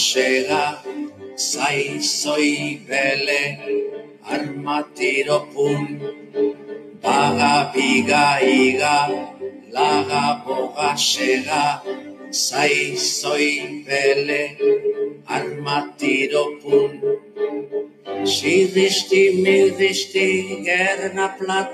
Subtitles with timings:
[0.00, 0.64] atxera
[1.36, 3.42] zaizoi bele
[4.34, 5.84] armatiro pun
[7.02, 8.98] baga biga iga
[9.76, 11.64] laga boga xera
[12.46, 13.52] zaizoi
[13.86, 14.42] bele
[15.36, 16.92] armatiro pun
[18.36, 20.26] Sirrizti, mirrizti,
[20.66, 21.70] gerna plat,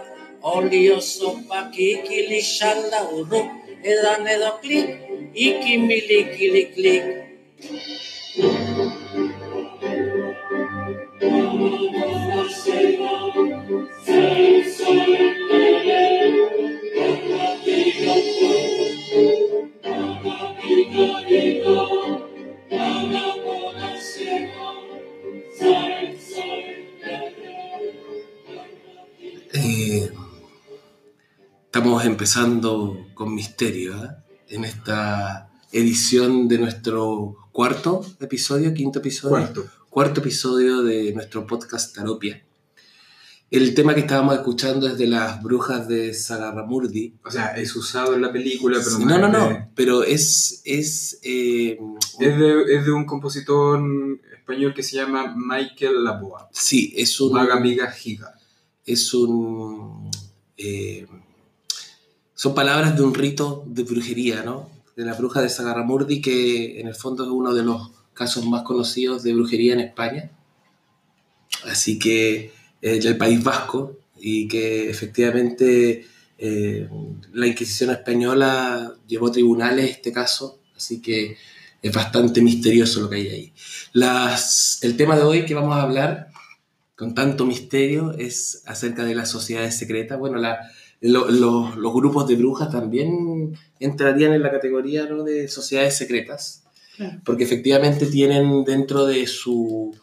[0.54, 3.42] olio zopak ikili xalda urru,
[3.92, 4.88] edan edo klik,
[5.46, 7.02] ikimili kilik klik.
[7.04, 8.15] klik.
[8.38, 8.44] Eh,
[31.64, 34.08] estamos empezando con misterio ¿eh?
[34.48, 39.66] en esta edición de nuestro cuarto episodio, quinto episodio, Cuarto.
[39.88, 42.42] cuarto episodio de nuestro podcast Taropia.
[43.50, 47.14] El tema que estábamos escuchando es de las brujas de Sagarramurdi.
[47.24, 50.60] O sea, es usado en la película, pero no, no, es no, de- pero es,
[50.66, 53.80] es eh, un- Es de, es de un compositor
[54.36, 56.50] español que se llama Michael Laboa.
[56.52, 58.34] sí, es un, Maga Miga Giga.
[58.84, 60.10] es un
[60.58, 61.06] eh,
[62.34, 64.75] son palabras de un rito de brujería, ¿no?
[64.96, 68.62] De la bruja de Sagarramurdi, que en el fondo es uno de los casos más
[68.62, 70.30] conocidos de brujería en España.
[71.64, 76.06] Así que eh, del País Vasco, y que efectivamente
[76.38, 76.88] eh,
[77.34, 81.36] la Inquisición española llevó a tribunales este caso, así que
[81.82, 83.52] es bastante misterioso lo que hay ahí.
[83.92, 86.28] Las, el tema de hoy que vamos a hablar
[86.96, 90.18] con tanto misterio es acerca de las sociedades secretas.
[90.18, 90.58] Bueno, la-
[91.00, 95.22] lo- lo- los grupos de brujas también entrarían en la categoría ¿no?
[95.24, 96.62] de sociedades secretas,
[96.96, 97.20] Claro.
[97.24, 99.94] porque efectivamente tienen dentro de su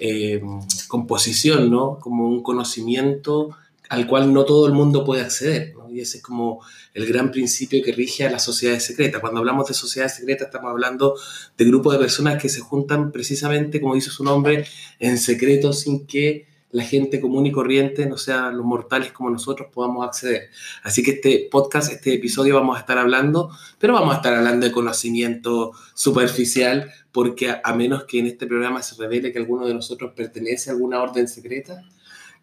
[0.00, 0.40] eh,
[0.86, 1.98] composición, ¿no?
[1.98, 3.50] Como un conocimiento
[3.88, 5.90] al cual no todo el mundo puede acceder, ¿no?
[5.90, 6.60] Y ese es como
[6.94, 9.20] el gran principio que rige a las sociedades secretas.
[9.20, 11.14] Cuando hablamos de sociedades secretas estamos hablando
[11.56, 14.66] de grupos de personas que se juntan precisamente, como dice su nombre,
[15.00, 19.68] en secreto sin que la gente común y corriente, no sea los mortales como nosotros,
[19.72, 20.50] podamos acceder.
[20.82, 24.66] Así que este podcast, este episodio vamos a estar hablando, pero vamos a estar hablando
[24.66, 29.66] de conocimiento superficial, porque a, a menos que en este programa se revele que alguno
[29.66, 31.82] de nosotros pertenece a alguna orden secreta,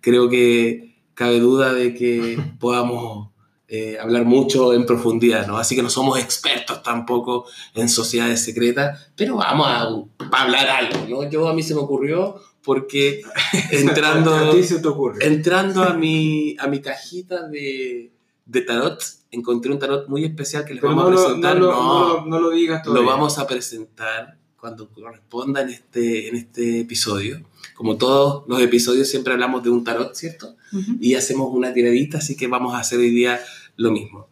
[0.01, 3.29] creo que cabe duda de que podamos
[3.67, 5.57] eh, hablar mucho en profundidad, ¿no?
[5.57, 11.07] Así que no somos expertos tampoco en sociedades secretas, pero vamos a, a hablar algo,
[11.09, 11.29] ¿no?
[11.29, 13.21] Yo a mí se me ocurrió porque
[13.71, 15.25] entrando A ti se te ocurre.
[15.25, 18.11] entrando a mi, a mi cajita de,
[18.45, 18.99] de tarot,
[19.31, 21.55] encontré un tarot muy especial que les Pero vamos no a presentar.
[21.59, 23.03] no, lo, No, no lo- no lo digas todavía.
[23.03, 27.41] lo vamos a presentar cuando corresponda en este, en este episodio.
[27.75, 30.55] Como todos los episodios, siempre hablamos de un tarot, ¿cierto?
[30.99, 33.39] Y hacemos una tiradita, así que vamos a hacer hoy día
[33.77, 34.27] lo mismo.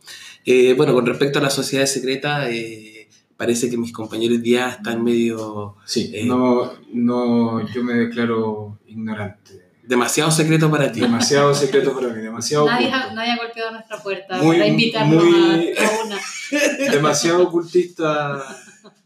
[0.46, 2.93] Eh, bueno, con respecto a la sociedad secreta, eh,
[3.44, 9.62] parece que mis compañeros ya están medio Sí, Eh, no, no, yo me declaro ignorante.
[9.84, 11.02] demasiado secretos para ti.
[11.02, 15.24] Demasiado secreto para mí, demasiado Nadie, ha, nadie ha golpeado nuestra puerta Muy- para invitarnos
[15.24, 16.18] muy- a, a una.
[16.92, 18.42] Demasiado ocultista.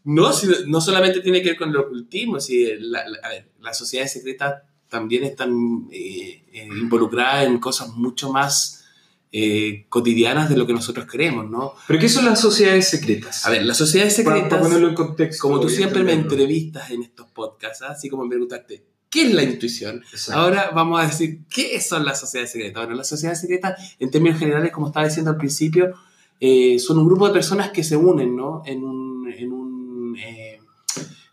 [0.03, 3.49] No, si- no solamente tiene que ver con el ocultismo, si la, la- a ver,
[3.59, 8.76] las sociedades secretas también están eh, eh, involucradas en cosas mucho más
[9.39, 11.73] eh, cotidianas de lo que nosotros creemos, ¿no?
[11.85, 13.45] ¿Pero qué son las sociedades secretas?
[13.45, 15.39] A ver, las sociedades para, secretas, para ponerlo en contexto.
[15.39, 17.91] como tú siempre me entrevistas en estos podcasts, ¿ah?
[17.91, 20.01] así como me preguntaste, ¿qué es la intuición?
[20.11, 20.41] Exacto.
[20.41, 22.83] Ahora vamos a decir, ¿qué son las sociedades secretas?
[22.83, 25.93] Bueno, las sociedades secretas, en términos generales, como estaba diciendo al principio,
[26.39, 28.63] eh, son un grupo de personas que se unen, ¿no?
[28.65, 29.66] En, un, en, un,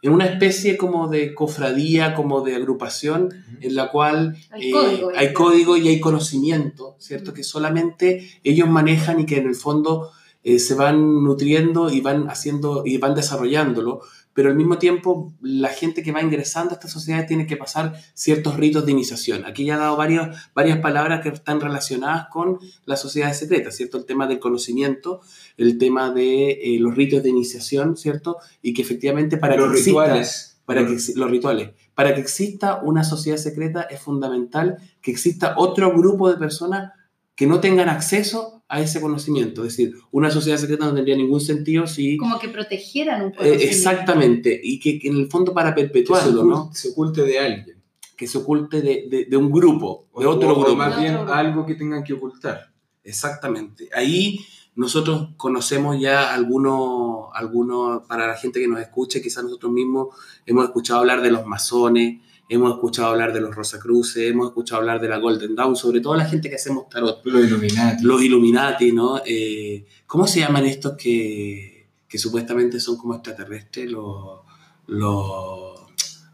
[0.04, 3.30] en una especie como de cofradía, como de agrupación,
[3.62, 5.32] en la cual Hay eh, código, hay ¿eh?
[5.32, 7.32] código y hay conocimiento, ¿cierto?
[7.32, 10.10] Que solamente ellos manejan y que en el fondo
[10.42, 14.02] eh, se van nutriendo y van haciendo y van desarrollándolo,
[14.34, 17.94] pero al mismo tiempo la gente que va ingresando a esta sociedad tiene que pasar
[18.12, 19.44] ciertos ritos de iniciación.
[19.46, 23.96] Aquí ya he dado varias, varias palabras que están relacionadas con las sociedades secretas, ¿cierto?
[23.96, 25.20] El tema del conocimiento,
[25.56, 28.36] el tema de eh, los ritos de iniciación, ¿cierto?
[28.60, 30.58] Y que efectivamente para los que exista- rituales.
[30.66, 31.70] para que los rituales.
[31.94, 36.92] Para que exista una sociedad secreta es fundamental que exista otro grupo de personas
[37.36, 39.62] que no tengan acceso a ese conocimiento.
[39.64, 42.16] Es decir, una sociedad secreta no tendría ningún sentido si...
[42.16, 43.64] Como que protegieran un eh, conocimiento.
[43.70, 46.70] exactamente, y que, que en el fondo para que se, perpetuarlo, ocul- ¿no?
[46.72, 47.82] se oculte de alguien.
[48.16, 50.76] Que se oculte de, de- de un grupo, de otro o grupo.
[50.76, 52.70] más bien algo que tengan que ocultar.
[53.02, 53.88] Exactamente.
[53.94, 54.40] Ahí
[54.76, 60.08] nosotros conocemos ya algunos, algunos, para la gente que nos escuche, quizás nosotros mismos
[60.46, 65.00] hemos escuchado hablar de los masones, hemos escuchado hablar de los Rosacruces, hemos escuchado hablar
[65.00, 68.04] de la Golden Dawn, sobre todo la gente que hacemos tarot, Los Illuminati.
[68.04, 69.20] los Illuminati, ¿no?
[69.24, 73.90] Eh, ¿Cómo se llaman estos que, que supuestamente son como extraterrestres?
[73.90, 74.40] Los...
[74.86, 75.80] los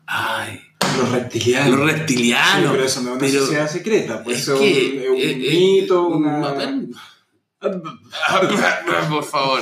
[0.07, 0.61] ay,
[0.99, 1.79] Los reptilianos.
[1.79, 2.63] los reptilianos.
[2.63, 5.17] Sí, pero eso no es una pero sociedad secreta, pues es eso que, es un,
[5.17, 6.89] es un mito, un- una...
[9.11, 9.61] Por favor.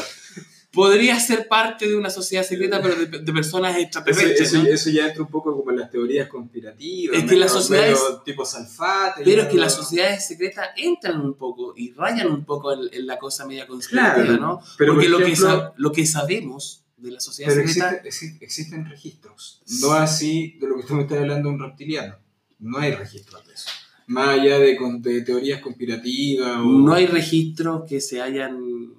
[0.79, 4.41] Podría ser parte de una sociedad secreta, pero de, de personas extraterrestres.
[4.53, 4.69] eso- ¿no?
[4.69, 7.17] eso ya entra un poco como en las teorías conspirativas.
[7.17, 9.23] Es que sociedades- medio tipo Salfate.
[9.25, 13.07] Pero es que las sociedades secretas entran un poco y rayan un poco en, en
[13.07, 14.61] la cosa media conspirativa, Claro, ¿no?
[14.77, 18.39] pero Porque por lo, que lo que sabemos de la sociedad Pero secreta existe- exi-
[18.43, 19.63] existen registros.
[19.81, 22.17] No así de lo que tú me estás hablando de un reptiliano.
[22.61, 23.69] No hay registros de eso.
[24.09, 26.65] Más allá de, de teorías conspirativas o...
[26.65, 28.95] no hay registros que se hayan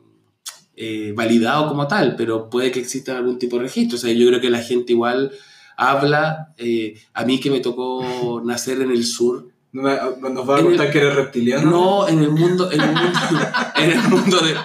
[0.81, 3.97] eh, validado como tal, pero puede que exista algún tipo de registro.
[3.97, 5.31] O sea, yo creo que la gente igual
[5.75, 6.53] habla.
[6.57, 9.95] eh, a mí que me tocó nacer en el sur, ¿No me-
[10.31, 11.69] ¿Nos va a contar el- que eres reptiliano?
[11.69, 13.19] No, en el mundo, en el mundo,
[13.75, 14.55] en el mundo de...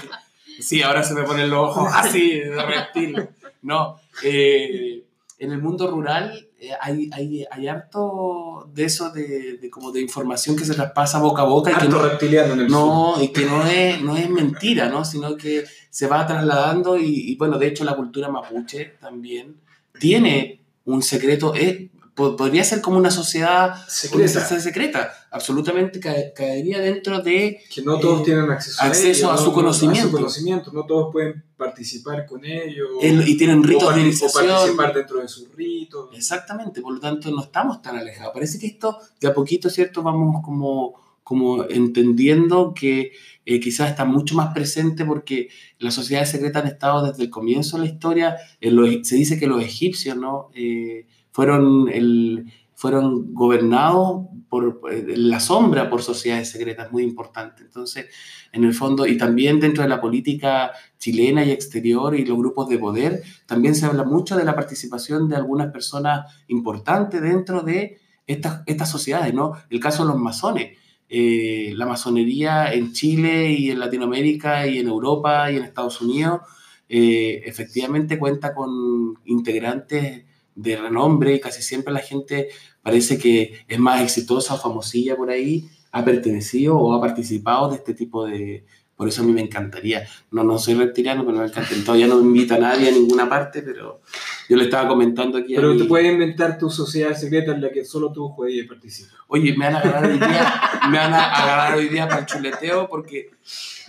[0.60, 3.28] Sí, ahora se me ponen los ojos así, de reptil.
[3.62, 5.02] No, eh,
[5.38, 10.00] en el mundo rural eh, hay, hay, hay harto de eso, de, de como de
[10.00, 13.28] información que se traspasa boca a boca y que no, reptiliano en el no, y
[13.28, 15.04] que no es, no es mentira, ¿no?
[15.04, 19.56] Sino que se va trasladando y, y, bueno, de hecho la cultura mapuche también
[19.98, 24.16] tiene un secreto, es, podría ser como una sociedad Secreta.
[24.18, 28.86] una sociedad secreta, absolutamente ca- caería dentro de Que no todos eh, tienen acceso a
[28.86, 30.10] acceso a no- su no- conocimiento.
[30.12, 30.70] conocimiento.
[30.72, 32.88] No todos pueden participar con ellos.
[33.02, 34.46] el- y tienen o, ritos de parti- o iniciación.
[34.46, 36.10] participar dentro de sus ritos.
[36.14, 38.32] Exactamente, por lo tanto no estamos tan alejados.
[38.32, 40.02] Parece que esto de a poquito, ¿cierto?
[40.02, 40.94] Vamos como,
[41.24, 43.12] como entendiendo que
[43.46, 47.76] eh, quizás está mucho más presente porque las sociedades secretas han estado desde el comienzo
[47.76, 48.36] de la historia.
[48.60, 50.50] En los- se dice que los egipcios, ¿no?
[50.54, 52.46] Eh, fueron, el,
[52.76, 57.64] fueron gobernados por, eh, la sombra por sociedades secretas, muy importante.
[57.64, 58.06] Entonces,
[58.52, 62.68] en el fondo, y también dentro de la política chilena y exterior y los grupos
[62.68, 67.98] de poder, también se habla mucho de la participación de algunas personas importantes dentro de
[68.28, 69.54] estas, estas sociedades, ¿no?
[69.70, 70.78] El caso de los masones.
[71.08, 76.42] Eh, la masonería en Chile y en Latinoamérica y en Europa y en Estados Unidos
[76.88, 82.48] eh, efectivamente cuenta con integrantes de renombre y casi siempre la gente
[82.82, 87.76] parece que es más exitosa o famosilla por ahí, ha pertenecido o ha participado de
[87.76, 88.64] este tipo de...
[88.96, 90.06] Por eso a mí me encantaría.
[90.30, 91.70] No, no soy reptiliano, pero me encanta.
[91.84, 94.00] Todavía no me invita a nadie a ninguna parte, pero
[94.48, 97.60] yo le estaba comentando aquí a Pero mi- te puedes inventar tu sociedad secreta en
[97.62, 99.18] la que solo tú puedes participar.
[99.28, 100.60] Oye, me van a agarrar hoy día,
[100.90, 103.30] me van a agarrar hoy día para el chuleteo porque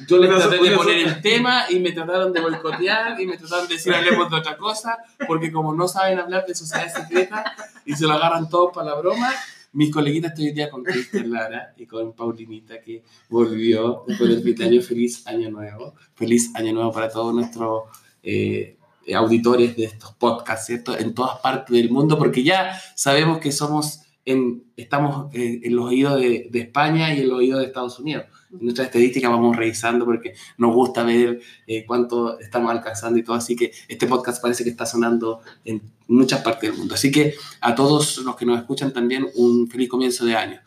[0.07, 3.68] yo les traté de poner el tema y me trataron de boicotear y me trataron
[3.68, 4.98] de decir hablemos de otra cosa
[5.28, 7.44] porque como no saben hablar de sociedades secretas
[7.86, 9.31] y se lo agarran todos para la broma,
[9.74, 14.42] mis coleguitas estoy hoy día con Cristian Lara y con Paulinita que volvió después del
[14.42, 14.81] fin de año.
[14.81, 15.96] Feliz año nuevo.
[16.13, 17.84] Feliz año nuevo para todos nuestros
[18.24, 18.78] eh,
[19.13, 20.98] auditores de estos podcasts, ¿cierto?
[20.98, 25.86] En todas partes del mundo porque ya sabemos que somos en, estamos eh, en los
[25.86, 28.25] oídos de, de España y en los oídos de Estados Unidos.
[28.60, 33.36] En nuestra estadística vamos revisando porque nos gusta ver eh, cuánto estamos alcanzando y todo,
[33.36, 36.94] así que este podcast parece que está sonando en muchas partes del mundo.
[36.96, 40.60] Así que a todos los que nos escuchan también un feliz comienzo de año.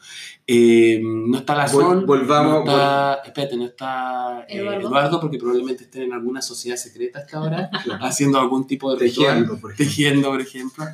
[0.47, 4.89] Eh, no está la Vol- Sol, volvamos- no está, espérate, no está eh, Eduardo.
[4.89, 5.21] Eduardo.
[5.21, 9.61] porque probablemente estén en alguna sociedad secreta hasta ahora, haciendo algún tipo de ritual Tejiendo,
[9.61, 9.85] por ejemplo.
[9.87, 10.85] tejiendo, por ejemplo.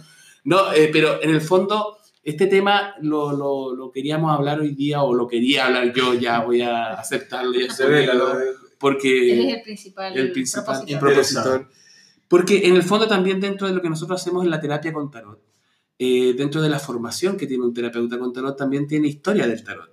[0.45, 5.03] No, eh, pero en el fondo, este tema lo, lo, lo queríamos hablar hoy día,
[5.03, 8.45] o lo quería hablar yo, ya voy a aceptarlo y Revélalo, asumirlo, eh.
[8.45, 10.17] Él es porque el principal.
[10.17, 11.01] el principal propositor.
[11.01, 11.71] propositor.
[12.29, 15.11] Porque en el fondo también dentro de lo que nosotros hacemos en la terapia con
[15.11, 15.41] tarot,
[15.99, 19.63] eh, dentro de la formación que tiene un terapeuta con tarot, también tiene historia del
[19.63, 19.91] tarot.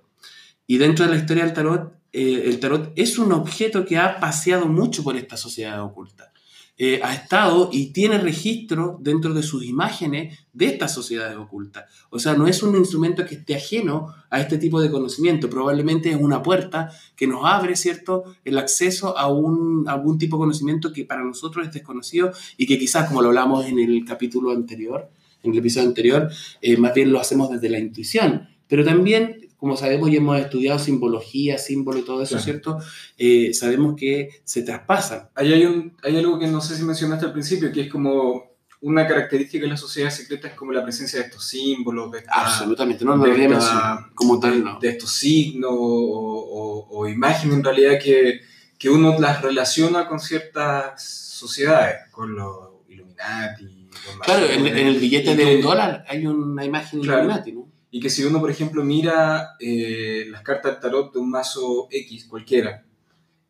[0.66, 4.18] Y dentro de la historia del tarot, eh, el tarot es un objeto que ha
[4.18, 6.31] paseado mucho por esta sociedad oculta.
[6.78, 11.84] Eh, ha estado y tiene registro dentro de sus imágenes de estas sociedades ocultas.
[12.08, 15.50] O sea, no es un instrumento que esté ajeno a este tipo de conocimiento.
[15.50, 20.40] Probablemente es una puerta que nos abre, ¿cierto?, el acceso a, un, algún tipo de
[20.40, 24.50] conocimiento que para nosotros es desconocido y que quizás, como lo hablamos en el capítulo
[24.50, 25.10] anterior,
[25.42, 26.30] en el episodio anterior,
[26.62, 28.48] eh, más bien lo hacemos desde la intuición.
[28.66, 32.42] Pero también, como sabemos y hemos estudiado simbología, símbolo y todo eso, Claro.
[32.44, 32.78] ¿cierto?
[33.16, 35.28] Eh, sabemos que se traspasan.
[35.36, 38.42] Ahí hay, un, hay algo que no sé si mencionaste al principio, que es como
[38.80, 42.32] una característica de la sociedad secreta es como la presencia de estos símbolos, de, esta-
[42.32, 44.80] Absolutamente, no lo de esta- como tal, no.
[44.80, 48.40] de estos signos o, o- o imágenes en realidad que,
[48.76, 53.64] que uno las relaciona con ciertas sociedades, con los Illuminati.
[53.92, 57.20] los Claro, en, en el billete de un dólar hay una imagen Claro.
[57.20, 57.68] Illuminati, ¿no?
[57.92, 62.24] Y que si uno, por ejemplo, mira eh, las cartas tarot de un mazo X,
[62.24, 62.82] cualquiera,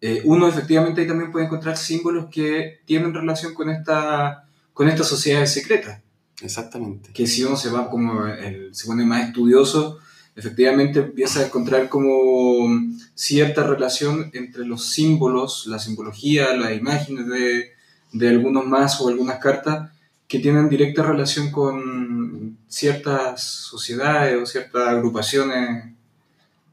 [0.01, 4.45] eh, uno efectivamente ahí también puede encontrar símbolos que tienen relación con esta,
[4.75, 6.03] con estas sociedades secretas.
[6.43, 7.13] Exactamente.
[7.13, 10.01] Que si uno se va como, el- se pone más estudioso,
[10.35, 12.69] efectivamente empieza a encontrar como
[13.15, 17.71] cierta relación entre los símbolos, la simbología, las imágenes de,
[18.13, 19.92] de algunos mazos o algunas cartas
[20.33, 25.93] que tienen directa relación con ciertas sociedades o ciertas agrupaciones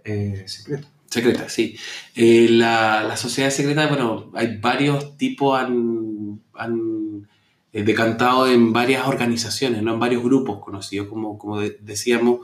[0.06, 0.90] eh, secretas.
[1.10, 1.76] Secreta, sí.
[2.16, 7.28] Eh, la, la sociedad secreta, bueno, hay varios tipos, han, han
[7.74, 9.96] eh, decantado en varias organizaciones, ¿no?
[9.96, 12.40] en varios grupos conocidos, como, como de- decíamos,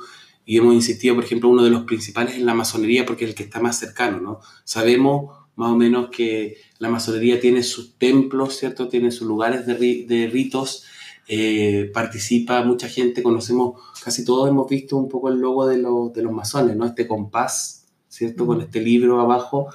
[0.46, 3.36] y hemos insistido, por ejemplo, uno de los principales es la masonería, porque es el
[3.38, 4.42] que está más cercano, ¿no?
[4.66, 8.90] Sabemos más o menos que la masonería tiene sus templos, ¿cierto?
[8.90, 10.84] Tiene sus lugares de ritos,
[11.28, 16.14] eh, participa mucha gente, conocemos, casi todos hemos visto un poco el logo de, los
[16.14, 16.86] de los masones, ¿no?
[16.86, 18.46] Este compás, ¿cierto?
[18.46, 19.68] Con este libro abajo,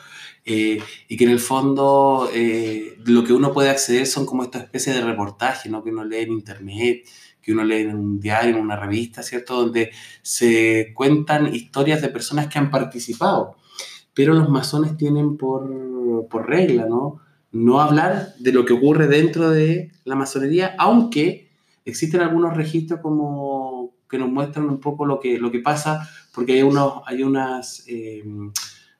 [0.44, 4.60] eh, y que en el fondo eh, lo que uno puede acceder son como esta
[4.60, 5.82] especie de reportajes, ¿no?
[5.82, 7.04] Que uno lee en internet,
[7.42, 9.56] que uno lee en un diario, en una revista, ¿cierto?
[9.56, 9.90] Donde
[10.22, 13.56] se cuentan historias de personas que han participado.
[14.14, 17.20] Pero los masones tienen por, por regla, ¿no?
[17.52, 21.48] No hablar de lo que ocurre dentro de la masonería, aunque
[21.84, 26.52] existen algunos registros como que nos muestran un poco lo que, lo que pasa, porque
[26.54, 28.24] hay, unos, hay unas, eh,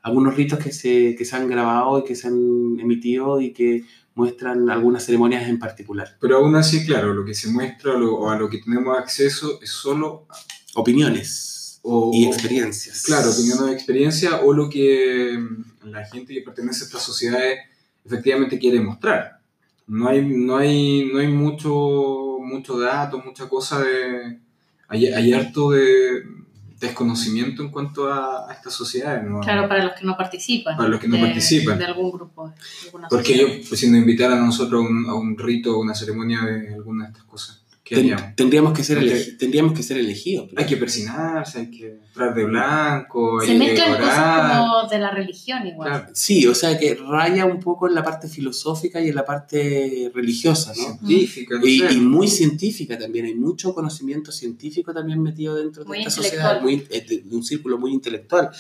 [0.03, 3.85] algunos ritos que se, que se han grabado y que se han emitido y que
[4.15, 6.17] muestran algunas ceremonias en particular.
[6.21, 9.61] Pero aún así, claro, lo que se muestra lo- o a lo que tenemos acceso
[9.63, 10.27] es solo
[10.75, 13.03] Opiniones o, y experiencias.
[13.03, 15.39] Claro, opinión de experiencia o lo que
[15.85, 17.59] la gente que pertenece a estas sociedades
[18.05, 19.41] efectivamente quiere mostrar.
[19.87, 24.39] No hay, no hay, no hay mucho, mucho dato, mucha cosa de...
[24.89, 26.23] Hay, hay harto de
[26.81, 29.25] desconocimiento en cuanto a, a estas sociedades.
[29.29, 29.41] ¿no?
[29.41, 30.77] Claro, para los que no participan.
[30.77, 31.79] Para los que no de- participan.
[31.79, 32.49] De algún grupo.
[32.49, 32.55] de
[33.11, 33.53] Porque sociedad.
[33.53, 36.41] ellos, pues, si nos invitaran a nosotros a un, a un rito o una ceremonia
[36.43, 37.60] de alguna de estas cosas, ¿qué
[37.97, 38.99] Ten- tendríamos, que ser
[39.37, 40.49] tendríamos que ser elegidos.
[40.57, 44.59] Hay que persinarse, hay que entrar de blanco, hay Se que mezclan cosas decorar.
[44.61, 45.89] como de la religión igual.
[45.91, 46.07] Claro.
[46.15, 50.11] Sí, o sea que raya un poco en la parte filosófica y en la parte
[50.15, 50.83] religiosa, ¿no?
[50.99, 51.93] científica, no Y, sé.
[51.93, 56.61] y muy científica también, hay mucho conocimiento científico también metido dentro de Muy esta sociedad,
[56.63, 58.51] muy, eh, de, de un círculo muy intelectual.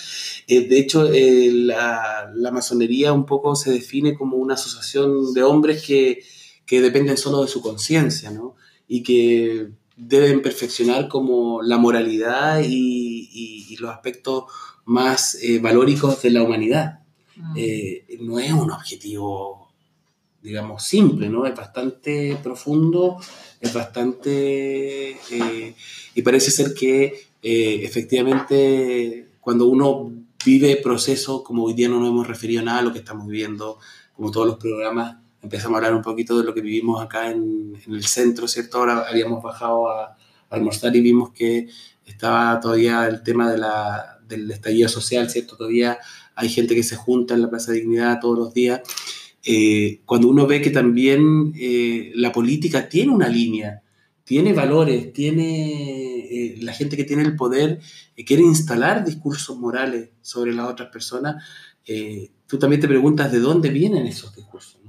[0.49, 5.42] Eh, de hecho, eh, la, la masonería un poco se define como una asociación de
[5.44, 6.22] hombres que,
[6.66, 8.56] que dependen solo de su conciencia, ¿no?
[8.92, 14.44] Y que deben perfeccionar como la moralidad y, y- y los aspectos
[14.85, 16.97] más eh, valóricos de la humanidad
[17.37, 17.54] Mm.
[17.56, 19.70] eh, no es un objetivo,
[20.42, 21.47] digamos, simple, ¿no?
[21.47, 23.16] Es bastante profundo,
[23.61, 25.11] es bastante...
[25.30, 25.75] eh,
[26.14, 27.04] y parece ser que
[27.42, 30.12] eh, efectivamente cuando uno
[30.44, 33.78] vive procesos, como hoy día no nos hemos referido nada a lo que estamos viviendo,
[34.16, 37.73] como todos los programas, empezamos a hablar un poquito de lo que vivimos acá en,
[37.87, 38.78] el centro, ¿cierto?
[38.78, 40.16] Ahora habíamos bajado a, a
[40.50, 41.68] almorzar y vimos que
[42.04, 45.56] estaba todavía el tema de la, del estallido social, ¿cierto?
[45.56, 45.99] Todavía
[46.35, 48.80] hay gente que se junta en la Plaza Dignidad todos los días.
[49.44, 53.82] Eh, cuando uno ve que también eh, la política tiene una línea,
[54.25, 57.80] tiene valores, tiene eh, la gente que tiene el poder,
[58.26, 61.42] quiere instalar discursos morales sobre las otras personas,
[62.47, 64.79] tú también te preguntas de dónde vienen esos discursos.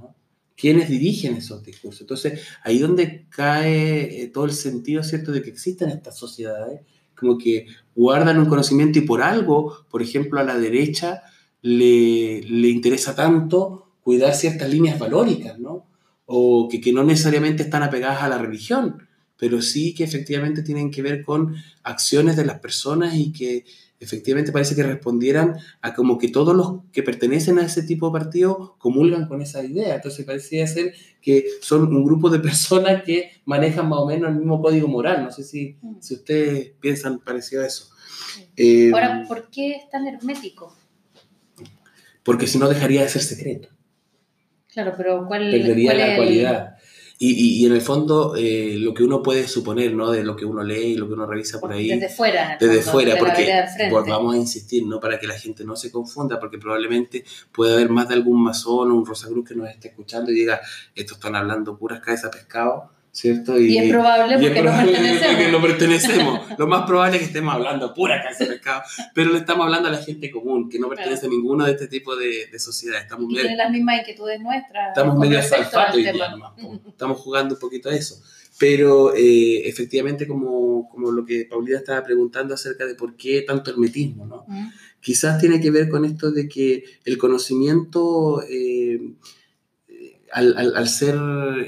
[0.62, 2.02] ¿Quiénes dirigen esos discursos?
[2.02, 6.82] Entonces, ahí donde cae eh, todo el sentido, ¿cierto?, de que existen estas sociedades,
[7.16, 7.66] como que
[7.96, 11.24] guardan un conocimiento y por algo, por ejemplo, a la derecha
[11.62, 15.84] le, le interesa tanto cuidar ciertas líneas valóricas, ¿no?
[16.26, 20.92] O que, que no necesariamente están apegadas a la religión, pero sí que efectivamente tienen
[20.92, 23.64] que ver con acciones de las personas y que
[24.02, 28.18] efectivamente parece que respondieran a como que todos los que pertenecen a ese tipo de
[28.18, 29.94] partido comulgan con esa idea.
[29.94, 34.36] Entonces parecía ser que son un grupo de personas que manejan más o menos el
[34.36, 35.24] mismo código moral.
[35.24, 37.88] No sé si, si ustedes piensan parecido a eso.
[38.56, 40.76] Eh, Ahora, ¿por qué es tan hermético?
[42.24, 43.68] porque si no dejaría de ser secreto.
[44.72, 46.76] Claro, pero ¿cuál, perdería cuál la el- cualidad.
[47.24, 50.10] Y, y- y en el fondo, eh, lo que uno puede suponer, ¿no?
[50.10, 52.56] De lo que uno lee y lo que uno revisa por ahí, Desde fuera.
[52.58, 53.44] desde fondo, fuera, porque
[53.90, 54.98] volvamos a insistir, ¿no?
[54.98, 58.90] Para que la gente no se confunda, porque probablemente puede haber más de algún masón
[58.90, 60.60] o un Rosacruz que nos esté escuchando y diga,
[60.96, 63.60] estos están hablando puras cabezas pescado, ¿cierto?
[63.60, 65.52] Y es probable y es porque no probable pertenecemos.
[65.52, 66.40] no pertenecemos.
[66.58, 68.82] Lo más probable es que estemos hablando pura casa de pescado,
[69.14, 71.86] pero le estamos hablando a la gente común, que no pertenece a ninguno de este
[71.88, 73.04] tipo de, de sociedades.
[73.04, 74.88] Estamos Y las mismas inquietudes nuestras.
[74.88, 76.12] estamos medio alfato tema.
[76.12, 76.52] día nomás.
[76.88, 78.20] Estamos jugando un poquito a eso.
[78.58, 83.70] Pero eh, efectivamente, como, como lo que Paulina estaba preguntando acerca de por qué tanto
[83.70, 84.46] hermetismo, ¿no?
[85.00, 89.00] Quizás tiene que ver con esto de que el conocimiento, eh,
[90.32, 91.16] al, al- ser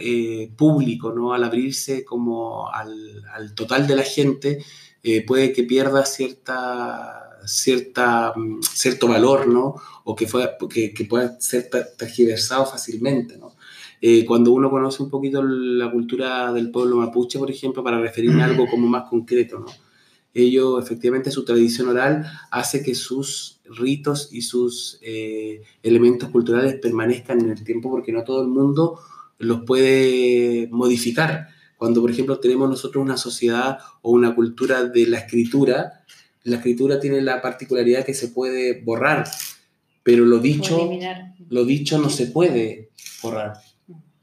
[0.01, 1.35] eh, público, ¿no?
[1.35, 4.65] al abrirse como al, al total de la gente,
[5.03, 9.75] eh, puede que pierda cierta, cierta, mm, cierto valor, ¿no?
[10.05, 11.69] o que, fue, que, pueda ser
[11.99, 13.37] tergiversado fácilmente.
[13.37, 13.55] ¿no?
[14.01, 18.43] Eh, cuando uno conoce un poquito la cultura del pueblo mapuche, por ejemplo, para referirme
[18.43, 19.67] a algo como más concreto, ¿no?
[20.35, 27.41] ellos, efectivamente, su tradición oral hace que sus ritos y sus eh, elementos culturales permanezcan
[27.41, 28.99] en el tiempo porque no todo el mundo
[29.39, 31.49] los puede modificar.
[31.77, 36.05] Cuando, por ejemplo, tenemos nosotros una sociedad o una cultura de la escritura,
[36.45, 39.29] la escritura tiene la particularidad que se puede borrar,
[40.03, 40.91] pero lo dicho,
[41.49, 42.91] lo dicho no se puede
[43.23, 43.55] borrar.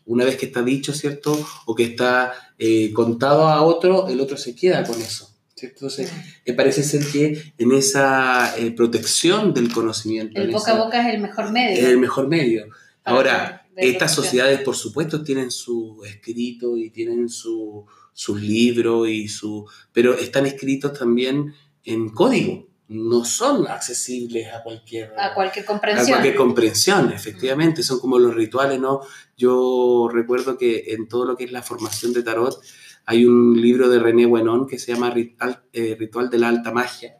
[0.05, 1.37] Una vez que está dicho, ¿cierto?
[1.65, 5.30] O que está eh, contado a otro, el otro se queda con eso.
[5.61, 5.77] ¿Cierto?
[5.87, 6.11] Entonces,
[6.45, 11.07] eh, parece ser que en esa eh, protección del conocimiento, El boca esa- a boca
[11.07, 11.77] es el mejor medio.
[11.77, 12.65] es el mejor medio.
[13.03, 19.65] Ahora, estas sociedades, por supuesto, tienen su escrito y tienen su, sus libros, y su,
[19.93, 21.53] pero están escritos también
[21.83, 22.67] en código.
[22.89, 26.07] No son accesibles a cualquier, a cualquier a comprensión.
[26.09, 27.83] cualquier comprensión, efectivamente.
[27.83, 28.99] Son como los rituales, ¿no?
[29.37, 32.61] Yo recuerdo que en todo lo que es la formación de tarot
[33.05, 36.71] hay un libro de René Guénon que se llama Ritual, eh, Ritual de la Alta
[36.71, 37.17] Magia,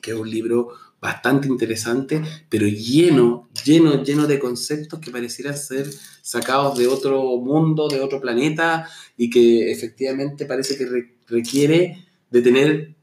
[0.00, 0.68] que es un libro
[1.00, 5.86] bastante interesante, pero lleno, lleno, lleno de conceptos que parecieran ser
[6.22, 12.40] sacados de otro mundo, de otro planeta, y que efectivamente parece que re- requiere de
[12.42, 12.94] tener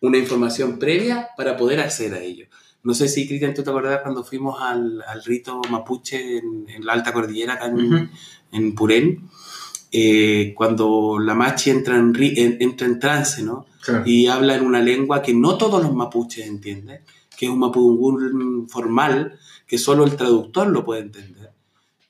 [0.00, 2.46] una información previa para poder acceder a ello.
[2.82, 6.86] No sé si, Cristian, tú te acordás cuando fuimos al, al rito mapuche en, en
[6.86, 7.66] la alta cordillera, acá
[8.52, 9.28] en Purén,
[9.92, 12.12] eh, cuando la machi entra en,
[12.60, 13.66] entra en trance, ¿no?
[13.82, 14.02] Claro.
[14.06, 17.00] y habla en una lengua que no todos los mapuches entienden,
[17.36, 21.50] que es un mapudungún formal que solo el traductor lo puede entender.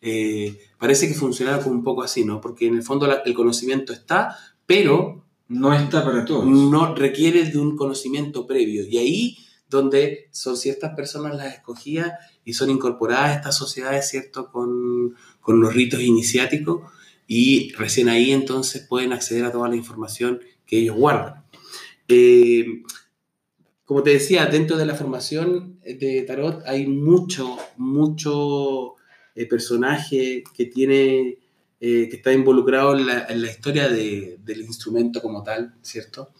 [0.03, 2.41] Eh, parece que funcionara como un poco así, ¿no?
[2.41, 6.45] Porque en el fondo la- el conocimiento está, pero No está para todos.
[6.47, 8.85] no requiere de un conocimiento previo.
[8.89, 9.39] Y ahí
[9.69, 12.15] donde son ciertas personas las escogidas
[12.45, 14.51] y son incorporadas a estas sociedades, ¿cierto?
[14.51, 16.83] Con, con los ritos iniciáticos
[17.33, 21.45] y recién ahí entonces pueden acceder a toda la información que ellos guardan.
[22.09, 22.83] Eh,
[23.85, 28.95] como te decía, dentro de la formación de Tarot hay mucho, mucho
[29.37, 31.39] eh, personaje que tiene,
[31.81, 36.33] eh, que está involucrado en la, en la historia de- del instrumento como tal, ¿cierto?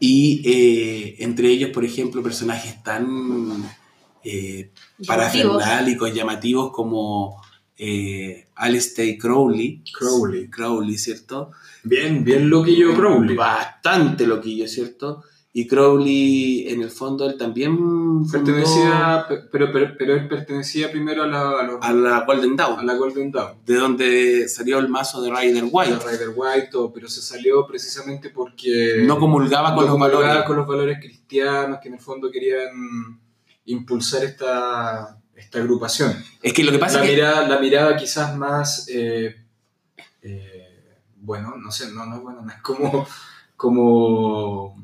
[0.00, 3.64] Y eh, entre ellos, por ejemplo, personajes tan
[4.24, 4.70] eh,
[5.06, 7.40] parafernálicos, llamativos como
[7.78, 9.82] eh, Alistair Crowley.
[9.92, 10.48] Crowley.
[10.48, 11.50] Crowley, ¿cierto?
[11.84, 13.36] Bien, bien loquillo Crowley.
[13.36, 15.22] Bastante loquillo, ¿cierto?
[15.52, 20.90] Y Crowley, en el fondo, él también fundó Pertenecía, pe- pero, pero, pero él pertenecía
[20.90, 23.52] primero a la, a los- a la Golden a Dawn, la Golden Dawn.
[23.64, 25.92] de donde salió el mazo de Rider White.
[25.92, 30.44] La Rider White, todo, pero se salió precisamente porque No comulgaba con no los valores.
[30.46, 32.68] con los valores cristianos que en el fondo querían
[33.64, 36.14] impulsar esta, esta agrupación.
[36.42, 39.36] Es que lo que pasa La es que mirada, la mirada quizás más, eh,
[40.22, 43.06] eh, bueno, no sé, no, no es bueno, no es como,
[43.56, 44.76] como,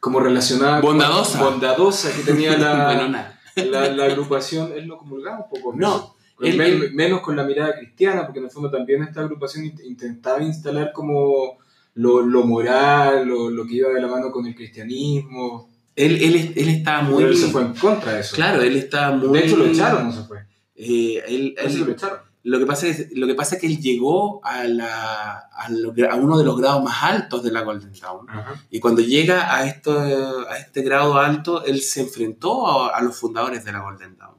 [0.00, 1.42] como relacionada con- Bondadosa.
[1.42, 5.74] bondadosa que tenía la, la, la agrupación, él no comulgaba un poco.
[5.76, 6.16] No, eso.
[6.36, 9.20] Con él- men- él- menos con la mirada cristiana, porque en el fondo también esta
[9.20, 11.58] agrupación int- intentaba instalar como
[11.94, 15.68] lo, lo moral, lo, lo que iba de la mano con el cristianismo.
[15.94, 17.18] Él, él, él estaba muy...
[17.18, 18.34] Pero él se fue en contra de eso.
[18.36, 19.38] Claro, él estaba muy...
[19.38, 20.38] De hecho lo echaron, no se fue.
[20.74, 22.18] Eh, él- él lo echaron.
[22.44, 25.92] lo, que pasa es, lo que pasa es que él llegó a, la, a, lo-
[26.10, 28.26] a uno de los grados más altos de la Golden Dawn.
[28.70, 30.00] Y cuando llega a, esto,
[30.48, 34.32] a este grado alto, él se enfrentó a, a los fundadores de la Golden Dawn.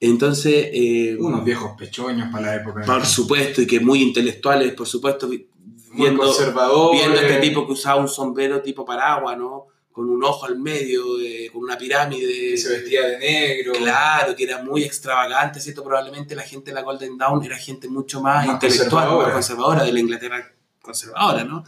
[0.00, 2.82] Entonces, eh, Unos viejos pechoños para la época.
[2.84, 5.46] por supuesto, y que muy intelectuales, por supuesto, Muy
[5.92, 7.00] viendo, conservadores.
[7.00, 9.66] viendo este tipo que usaba un sombrero tipo paraguas, ¿no?
[9.92, 12.50] Con un ojo al medio, eh, con una pirámide.
[12.50, 13.72] que se vestía de negro.
[13.74, 15.84] Claro, que era muy extravagante, ¿cierto?
[15.84, 19.26] Probablemente la gente de la Golden Dawn era gente mucho más, Más intelectual, conservadora.
[19.26, 21.64] más conservadora, de la Inglaterra conservadora, ¿no?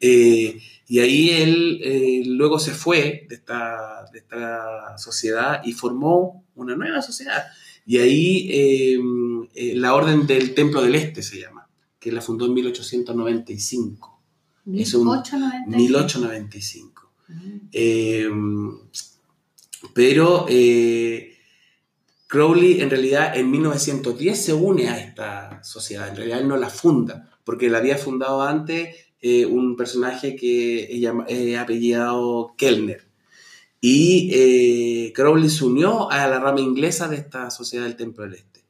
[0.00, 6.44] Eh, y ahí él eh, luego se fue de esta, de esta sociedad y formó
[6.54, 7.44] una nueva sociedad.
[7.84, 8.98] Y ahí eh,
[9.54, 14.12] eh, la Orden del Templo del Este se llama, que la fundó en 1895.
[14.74, 16.95] Es un 1895.
[17.28, 17.68] 1895.
[17.72, 18.28] Eh,
[19.94, 21.36] pero eh,
[22.26, 27.30] Crowley en realidad en 1910 se une a esta sociedad, en realidad no la funda,
[27.44, 33.06] porque la había fundado antes eh, un personaje que es llama- eh, apellidado Kellner.
[33.80, 38.34] Y eh, Crowley se unió a la rama inglesa de esta sociedad del Templo del
[38.34, 38.64] Este.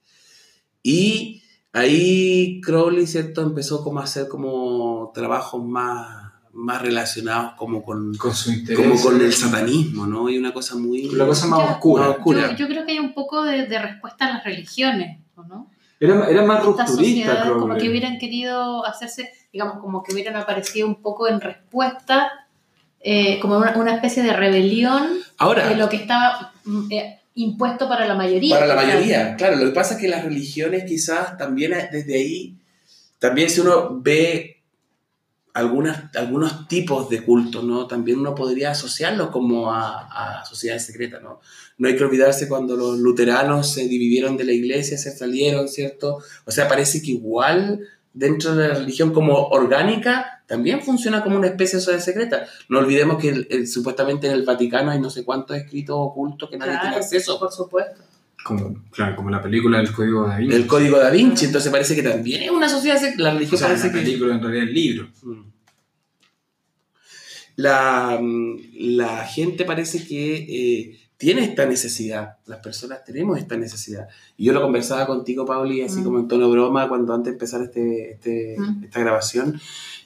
[0.83, 1.43] Y
[1.73, 3.43] ahí Crowley, ¿cierto?
[3.43, 6.26] Empezó como a hacer como trabajos más,
[6.57, 8.79] más relacionados como con, Con su interés.
[8.89, 10.29] como con el satanismo, ¿no?
[10.29, 11.11] Y una cosa muy...
[11.11, 12.07] La cosa más Ya, oscura.
[12.09, 12.51] más oscura.
[12.51, 15.71] Yo, yo creo que hay un poco de, de respuesta a las religiones, ¿o ¿no?
[16.01, 20.37] Era, era más Estas rupturista, sociedades como que hubieran querido hacerse, digamos, como que hubieran
[20.37, 22.31] aparecido un poco en respuesta,
[23.01, 25.07] eh, como una, una especie de rebelión
[25.39, 28.55] Ahora, de lo que estaba mm, eh, impuesto para la mayoría.
[28.57, 32.57] para la mayoría, claro, lo que pasa es que las religiones quizás también desde ahí,
[33.19, 34.56] también si uno ve
[35.57, 37.87] algunas, algunos tipos de cultos, ¿no?
[37.87, 41.41] También uno podría asociarlo como a, a sociedades secretas, ¿no?
[41.79, 46.19] No hay que olvidarse cuando los luteranos se dividieron de la iglesia, se salieron, ¿cierto?
[46.45, 47.81] O sea, parece que igual
[48.13, 52.47] dentro de la religión como orgánica también funciona como una especie de sociedad secreta.
[52.69, 56.49] No olvidemos que el- el- supuestamente en el Vaticano hay no sé cuántos escritos ocultos
[56.51, 57.39] que nadie Claro, tiene acceso.
[57.39, 58.01] por supuesto.
[58.47, 60.55] Como, claro, como la película del Código Da Vinci.
[60.55, 63.01] El código da Vinci, entonces parece que también es una sociedad.
[63.17, 63.99] La o religión sea, parece la que.
[63.99, 65.09] película en realidad el libro.
[65.25, 65.41] Mm.
[67.57, 68.57] La, mm,
[68.97, 72.37] la gente parece que eh, tiene esta necesidad.
[72.47, 74.09] Las personas tenemos esta necesidad.
[74.37, 76.05] Y yo lo conversaba contigo, Pauli, así Mm.
[76.05, 78.85] como en tono broma, cuando antes de empezar este, este- Mm.
[78.85, 79.59] esta grabación,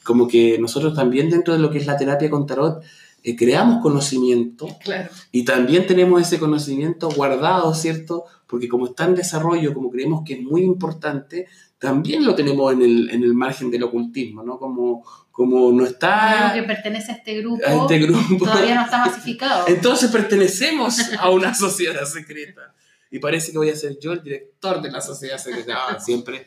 [0.04, 2.82] como que nosotros también dentro de lo que es la terapia con tarot,
[3.22, 5.10] eh, creamos conocimiento Claro.
[5.32, 8.24] y también tenemos ese conocimiento guardado, ¿cierto?
[8.46, 11.46] Porque como está en desarrollo, como creemos que es muy importante,
[11.78, 14.58] también lo tenemos en el, en el margen del ocultismo, ¿no?
[14.58, 18.44] Como, como no está Algo que pertenece a este grupo a este grupo.
[18.44, 19.64] todavía no está masificado.
[19.68, 22.74] Entonces pertenecemos a una sociedad secreta.
[23.10, 25.74] Y parece que voy a ser yo el director de la sociedad secreta.
[25.88, 26.46] Ah, siempre.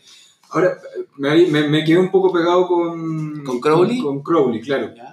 [0.49, 0.77] Ahora,
[1.17, 3.43] me, me, me quedé un poco pegado con...
[3.43, 3.99] ¿Con Crowley?
[3.99, 4.93] Con, Crowley, claro.
[4.95, 5.12] ¿ya?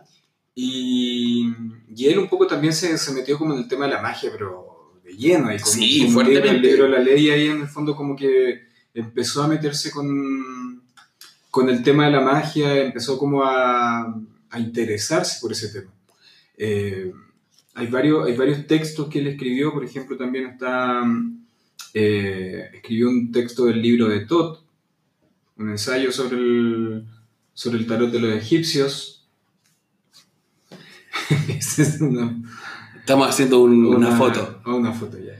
[0.62, 1.50] Y,
[1.96, 4.30] y él un poco también se, se metió como en el tema de la magia,
[4.30, 5.44] pero de lleno.
[5.46, 6.50] Como, Sí, como fuertemente.
[6.50, 8.60] El libro la ley ahí en el fondo como que
[8.92, 10.82] empezó a meterse con,
[11.50, 14.14] con el tema de la magia, empezó como a,
[14.50, 15.90] a interesarse por ese tema.
[16.58, 17.10] Eh,
[17.74, 21.02] hay, varios, hay varios textos que él escribió, por ejemplo, también está...
[21.94, 24.62] eh, escribió un texto del libro de Tot,
[25.56, 27.04] un ensayo sobre el,
[27.54, 29.19] sobre el tarot de los egipcios.
[31.78, 32.36] Es una,
[32.98, 34.60] Estamos haciendo un- una, foto.
[34.64, 35.32] ah, una foto, ya.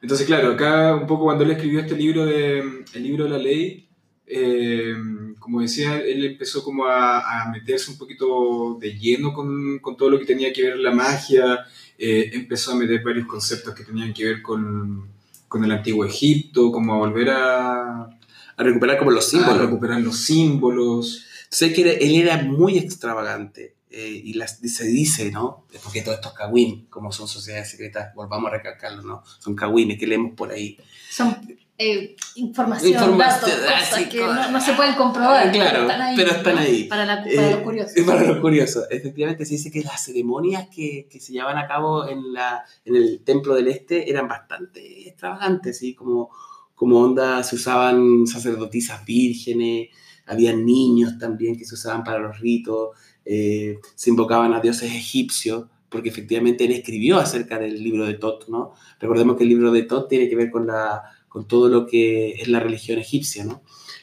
[0.00, 2.58] Entonces, claro, acá un poco cuando él escribió este libro de
[2.94, 3.88] El libro de la ley,
[4.26, 4.94] eh,
[5.38, 10.10] como decía, él empezó como a, a meterse un poquito de lleno con, con todo
[10.10, 11.60] lo que tenía que ver la magia,
[11.98, 15.08] eh, empezó a meter varios conceptos que tenían que ver con,
[15.48, 19.60] con el antiguo Egipto, como a volver a, A recuperar como los a símbolos.
[19.60, 21.24] recuperar los símbolos.
[21.48, 23.74] Sé que era- él era muy extravagante.
[23.92, 25.66] Eh, y las, se dice, ¿no?
[25.82, 29.22] Porque todos estos cagüín, como son sociedades secretas, volvamos a recalcarlo, ¿no?
[29.38, 30.78] Son cagüines que leemos por ahí.
[31.10, 31.36] Son
[31.78, 35.48] eh, información, Información, datos, ah, cosas sí, que no, no se pueden comprobar.
[35.48, 36.16] Ah, claro, pero están ahí.
[36.16, 36.60] pero están ¿no?
[36.60, 36.84] ahí.
[36.84, 37.92] Para, la, para Eh, los curiosos.
[38.06, 38.84] Para los curiosos.
[38.90, 42.96] Efectivamente se dice que las ceremonias que, que se llevaban a cabo en, la, en
[42.96, 45.94] el Templo del Este eran bastante extravagantes, ¿sí?
[45.94, 46.30] Como,
[46.74, 49.88] como onda se usaban sacerdotisas vírgenes,
[50.26, 52.90] había niños también que se usaban para los ritos,
[53.24, 58.48] eh, se invocaban a dioses egipcios, porque efectivamente él escribió acerca del libro de Tot,
[58.48, 58.72] ¿no?
[58.98, 62.32] Recordemos que el libro de Tot tiene que ver con, la, con todo lo que
[62.32, 63.62] es la religión egipcia, ¿no?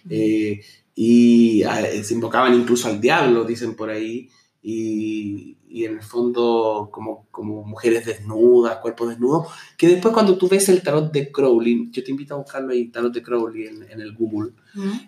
[0.10, 0.62] Eh,
[0.96, 4.30] y ah, se invocaban incluso al diablo, dicen por ahí,
[4.62, 10.50] y, y en el fondo como, como mujeres desnudas, cuerpos desnudos, que después cuando tú
[10.50, 13.84] ves el tarot de Crowley, yo te invito a buscarlo ahí, tarot de Crowley en,
[13.84, 14.52] en el Google,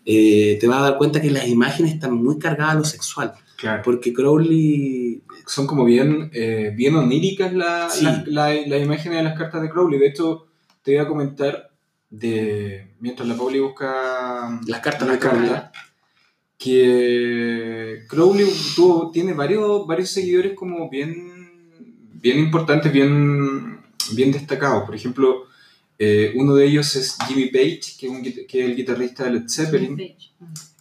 [0.05, 3.33] eh, te vas a dar cuenta que las imágenes están muy cargadas a lo sexual,
[3.61, 3.81] Claro.
[3.85, 5.21] porque Crowley...
[5.45, 8.03] Son como bien, eh, bien oníricas la- Sí.
[8.05, 9.99] la- la- las imágenes de las cartas de Crowley.
[9.99, 10.47] De hecho,
[10.83, 11.69] te voy a comentar
[12.09, 15.49] de mientras la Pauli busca Las cartas la de Crowley.
[15.49, 15.71] carta,
[16.57, 21.49] que Crowley tuvo, tiene varios, varios seguidores como bien,
[22.21, 23.79] bien importantes, bien,
[24.13, 24.83] bien destacados.
[24.85, 25.45] Por ejemplo,
[25.97, 29.23] eh, uno de ellos es Jimmy Page, que es, un guit- que es el guitarrista
[29.25, 30.15] de Led Zeppelin.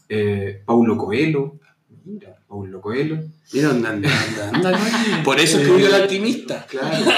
[0.09, 1.59] Eh, Paulo Coelho.
[2.05, 3.17] Mira, Paulo Coelho.
[3.53, 4.09] Mira, anda, anda,
[4.53, 5.23] anda, anda.
[5.23, 6.67] Por eso escribió El Alquimista.
[6.69, 6.89] Claro.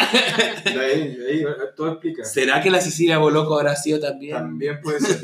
[0.67, 2.23] Ahí, ahí todo explica.
[2.23, 4.37] ¿Será que la Cecilia Boloco habrá sido también?
[4.37, 5.21] También puede ser.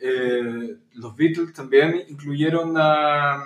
[0.00, 3.44] eh, los Beatles también incluyeron a,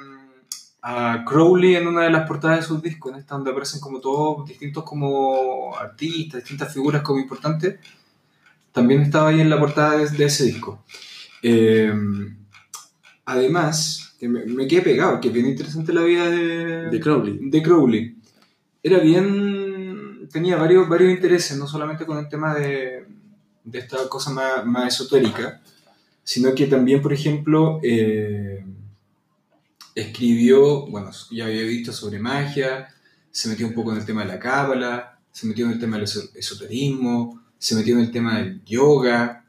[0.82, 4.00] a Crowley en una de las portadas de sus discos, en esta donde aparecen como
[4.00, 7.76] todos distintos como artistas, distintas figuras como importantes.
[8.70, 10.84] También estaba ahí en la portada de, de ese disco.
[11.42, 11.92] Eh,
[13.24, 17.38] además, que me, me quedé pegado, que es bien interesante la vida de, De Crowley.
[17.40, 18.16] de Crowley.
[18.82, 20.28] Era bien.
[20.32, 23.06] tenía varios, varios intereses, no solamente con el tema de,
[23.64, 25.62] de esta cosa más, más esotérica,
[26.24, 28.64] sino que también, por ejemplo, eh,
[29.94, 32.88] escribió, bueno, ya había visto sobre magia,
[33.30, 35.96] se metió un poco en el tema de la cábala, se metió en el tema
[35.96, 39.44] del eso- esoterismo, se metió en el tema del yoga.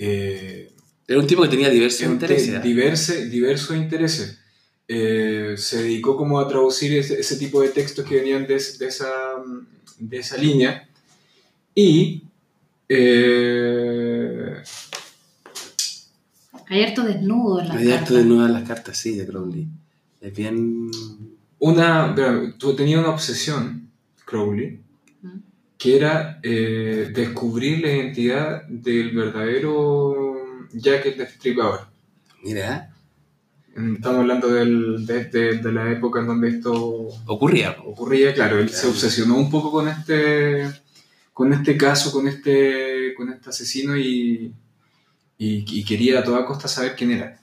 [0.00, 0.72] eh,
[1.08, 2.60] Era un tipo que tenía diversos en intereses.
[2.62, 4.38] te- diverse- diversos intereses.
[4.86, 8.78] Eh, se dedicó como a traducir ese, ese tipo de textos que venían de, es-
[8.78, 9.08] de esa,
[9.98, 10.86] de esa línea.
[11.74, 12.22] Y
[12.88, 14.54] eh,
[16.68, 18.18] Hay harto desnudo en la Hay harto carta.
[18.18, 19.66] de nuevas las cartas, sí, de Crowley.
[20.20, 20.90] Es bien.
[21.60, 22.14] una,
[22.58, 23.88] tú- tenía una obsesión,
[24.24, 24.78] Crowley,
[25.22, 25.28] Mm.
[25.78, 30.17] que era eh, descubrir la identidad del verdadero
[30.72, 31.80] Jack el Destripador.
[32.42, 32.94] Mira,
[33.76, 36.72] Estamos hablando del- de, de- de la época en donde esto
[37.26, 37.76] ocurría.
[37.84, 40.68] ocurría, claro, él se obsesionó un poco con este,
[41.32, 44.52] con este caso, con este, con este asesino y,
[45.38, 47.40] y- y quería a toda costa saber quién era.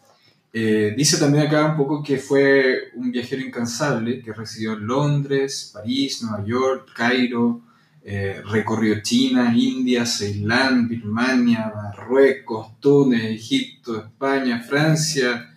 [0.51, 5.71] Eh, dice también acá un poco que fue un viajero incansable que residió en Londres,
[5.73, 7.61] París, Nueva York, Cairo,
[8.07, 15.49] eh, recorrió China, India, Ceilán, Birmania, Marruecos, Túnez, Egipto, España, Francia,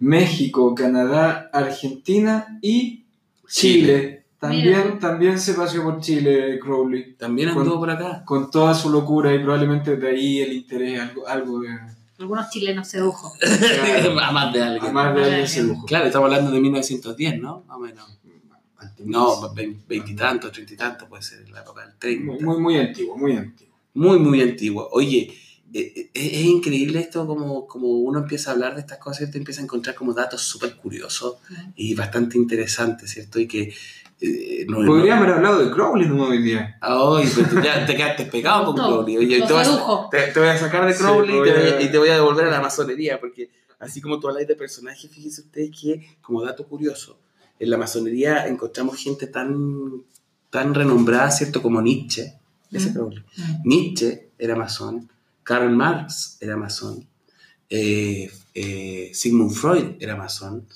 [0.00, 3.04] México, Canadá, Argentina y
[3.48, 4.24] Chile.
[4.40, 4.98] También, Mira.
[4.98, 8.24] también se paseó por Chile, Crowley, También Con- anduvo por acá.
[8.24, 11.68] con toda su locura y probablemente de ahí el interés, algo, algo de...
[12.18, 13.32] Algunos chilenos sedujo.
[14.20, 14.86] a más de alguien.
[14.90, 15.66] A más de alguien se alguien.
[15.74, 15.86] dibujó.
[15.86, 17.62] Claro, estamos hablando de 1910, ¿no?
[17.68, 18.18] Más o menos.
[19.04, 19.52] No,
[19.88, 22.44] veintitantos, treinta y tantos puede ser, la época del 30.
[22.44, 23.72] muy, muy antiguo, muy antiguo.
[23.94, 24.88] Muy, muy antiguo.
[24.92, 25.32] Oye,
[25.74, 29.38] eh, eh, es, increíble esto como, como uno empieza a hablar de estas cosas, ¿cierto?
[29.38, 31.36] Empieza a encontrar como datos súper curiosos
[31.76, 33.38] y bastante interesantes, ¿cierto?
[33.40, 33.72] Y que...
[34.20, 36.78] eh, no, Podríamos haber hablado de Crowley no hoy día.
[36.80, 38.76] Ay, pero tú ya te quedaste pegado con.
[38.76, 39.16] Crowley.
[39.18, 40.08] Oye, te, vas a- sedujo.
[40.10, 42.08] te, te voy a sacar de Crowley y, te voy a- a, y te voy
[42.08, 46.16] a devolver a la masonería, porque así como tú habláis de personajes, fíjense ustedes que,
[46.22, 47.18] como dato curioso,
[47.62, 50.02] en la masonería encontramos gente tan,
[50.50, 51.62] tan renombrada, ¿cierto?
[51.62, 52.34] Como Nietzsche,
[52.72, 52.92] ese Mm.
[52.92, 53.22] Crowley.
[53.36, 53.68] Mm.
[53.68, 55.08] Nietzsche era masón,
[55.44, 57.06] Karl Marx era masón,
[57.70, 60.66] eh, eh, Sigmund Freud era masón,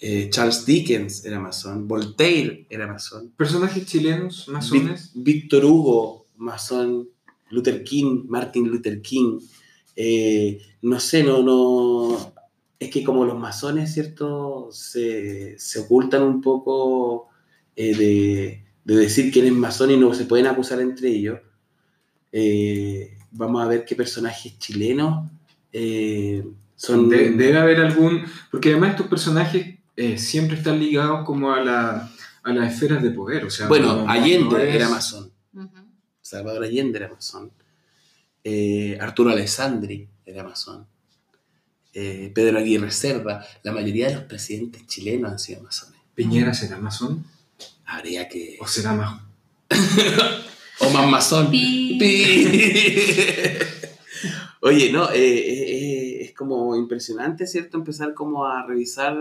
[0.00, 5.10] eh, Charles Dickens era masón, Voltaire era masón, Personajes chilenos, masones.
[5.14, 7.10] Víctor Hugo, masón,
[7.50, 9.38] Luther King, Martin Luther King,
[9.96, 12.32] eh, no sé, no, no,
[12.84, 14.68] es que como los masones, ¿cierto?
[14.72, 17.28] Se, se ocultan un poco
[17.76, 21.38] eh, de, de decir quién es masón y no se pueden acusar entre ellos.
[22.32, 25.30] Eh, vamos a ver qué personajes chilenos
[25.72, 26.44] eh,
[26.76, 27.08] son...
[27.08, 28.22] De- debe haber algún.
[28.50, 32.10] Porque además estos personajes eh, siempre están ligados como a, la,
[32.42, 33.44] a las esferas de poder.
[33.44, 35.30] O sea, bueno, no- no- Allende no es- era masón.
[36.20, 37.50] Salvador Allende era masón.
[38.44, 40.86] Eh, Arturo Alessandri era masón.
[41.94, 43.46] Eh, Pedro Aguirre Cerda.
[43.62, 46.00] La mayoría de los presidentes chilenos han sido masones.
[46.14, 47.24] ¿Piñera será masón?
[47.86, 48.56] Habría que.
[48.60, 49.20] ¿O será más?
[50.80, 51.50] O más masón.
[51.50, 51.96] Pi.
[52.00, 52.46] Pi.
[54.62, 55.72] Oye, no, eh, eh,
[56.20, 57.76] eh, es como impresionante, ¿cierto?
[57.78, 59.16] Empezar como a revisar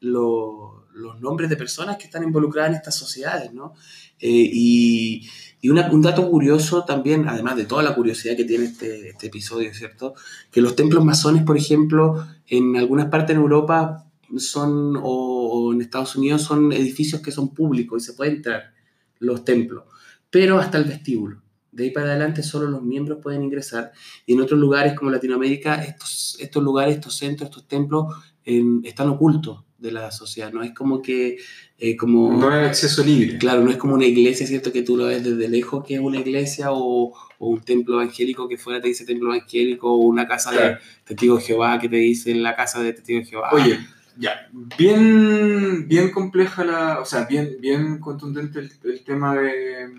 [0.00, 3.74] lo- los nombres de personas que están involucradas en estas sociedades, ¿no?
[4.20, 5.28] Eh, y
[5.70, 10.14] un dato curioso también, además de toda la curiosidad que tiene este, este episodio, ¿cierto?
[10.50, 16.16] Que los templos masones, por ejemplo, en algunas partes en Europa son, o, en Estados
[16.16, 18.74] Unidos, son edificios que son públicos y se puede entrar,
[19.18, 19.84] los templos,
[20.30, 21.42] pero hasta el vestíbulo.
[21.72, 23.92] De ahí para adelante solo los miembros pueden ingresar.
[24.24, 28.14] Y en otros lugares como Latinoamérica, estos lugares, estos centros, estos templos
[28.46, 30.50] en- están ocultos de la sociedad.
[30.52, 31.36] No es como que...
[31.78, 33.36] eh, como, No hay acceso libre.
[33.36, 34.72] Claro, no es como una iglesia, ¿cierto?
[34.72, 38.48] Que tú lo ves desde lejos que es una iglesia o, o un templo evangélico
[38.48, 40.74] que fuera te dice templo evangélico o una casa Claro.
[40.76, 43.50] de testigos de Jehová que te dice la casa de testigos de Jehová.
[43.52, 43.78] Oye,
[44.18, 49.90] ya, bien, bien compleja la, o sea, bien, bien contundente el, el tema de,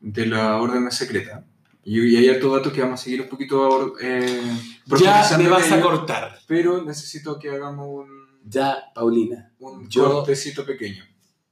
[0.00, 1.44] de la orden secreta.
[1.84, 4.40] Y, y hay harto dato que vamos a seguir un poquito eh,
[4.96, 6.38] ya me vas a cortar.
[6.46, 8.08] Pero necesito que hagamos un,
[8.44, 11.04] Ya, Paulina, un Yo- cortecito pequeño.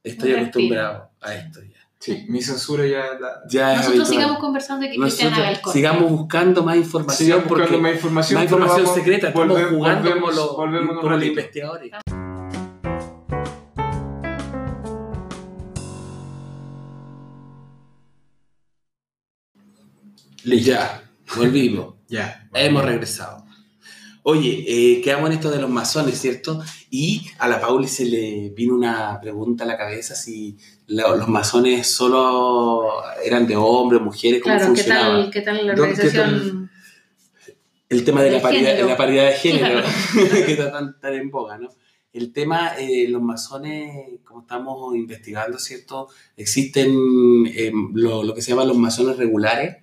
[0.02, 1.76] estoy Un acostumbrado a esto ya.
[1.98, 3.40] Sí, mi censura ya la...
[3.48, 4.06] Ya Nosotros habitual.
[4.06, 5.78] sigamos conversando y que Cristian haga el corte.
[5.78, 8.34] sigamos buscando más información Sigamos porque buscando más información.
[8.38, 9.28] más información vamos- secreta.
[9.28, 11.92] Estamos volve- jugando volvemos- como los, volvemos como los investigadores.
[20.44, 20.70] Listo.
[20.72, 21.02] Ya,
[21.36, 21.94] volvimos.
[22.08, 22.48] Ya.
[22.54, 23.44] Hemos regresado.
[24.22, 26.62] Oye, eh, quedamos en esto de los masones, ¿cierto?
[26.88, 31.26] Y a la Pauli se le vino una pregunta a la cabeza si la- los
[31.28, 32.88] masones solo
[33.24, 35.14] eran de hombres, mujeres, cómo Claro, ¿qué funcionaba.
[35.22, 36.70] tal, qué tal la ¿Dónde- qué organización?
[37.88, 38.88] El tema de la Del paridad, género.
[38.88, 39.86] la paridad de género, Claro.
[40.46, 41.68] que está tan, tan en boga, ¿no?
[42.12, 46.08] El tema, eh, los masones, como estamos investigando, ¿cierto?
[46.36, 46.92] Existen
[47.46, 49.76] eh, lo, lo que se llaman los masones regulares,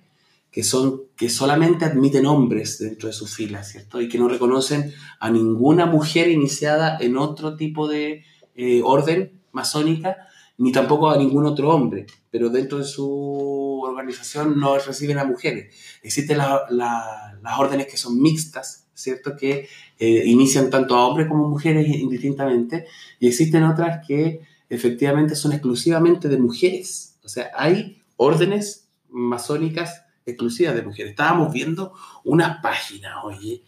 [0.54, 4.00] que son que solamente admiten hombres dentro de sus filas, ¿cierto?
[4.00, 8.22] Y que no reconocen a ninguna mujer iniciada en otro tipo de
[8.54, 10.16] eh, orden masónica,
[10.58, 15.74] ni tampoco a ningún otro hombre, pero dentro de su organización no reciben a mujeres.
[16.02, 19.36] Existen la- la- las órdenes que son mixtas, ¿cierto?
[19.36, 22.86] Que eh, inician tanto a hombres como mujeres indistintamente,
[23.18, 27.16] y existen otras que efectivamente son exclusivamente de mujeres.
[27.24, 31.10] O sea, hay órdenes masónicas exclusivas de mujeres.
[31.10, 31.92] Estábamos viendo
[32.24, 33.62] una página, oye,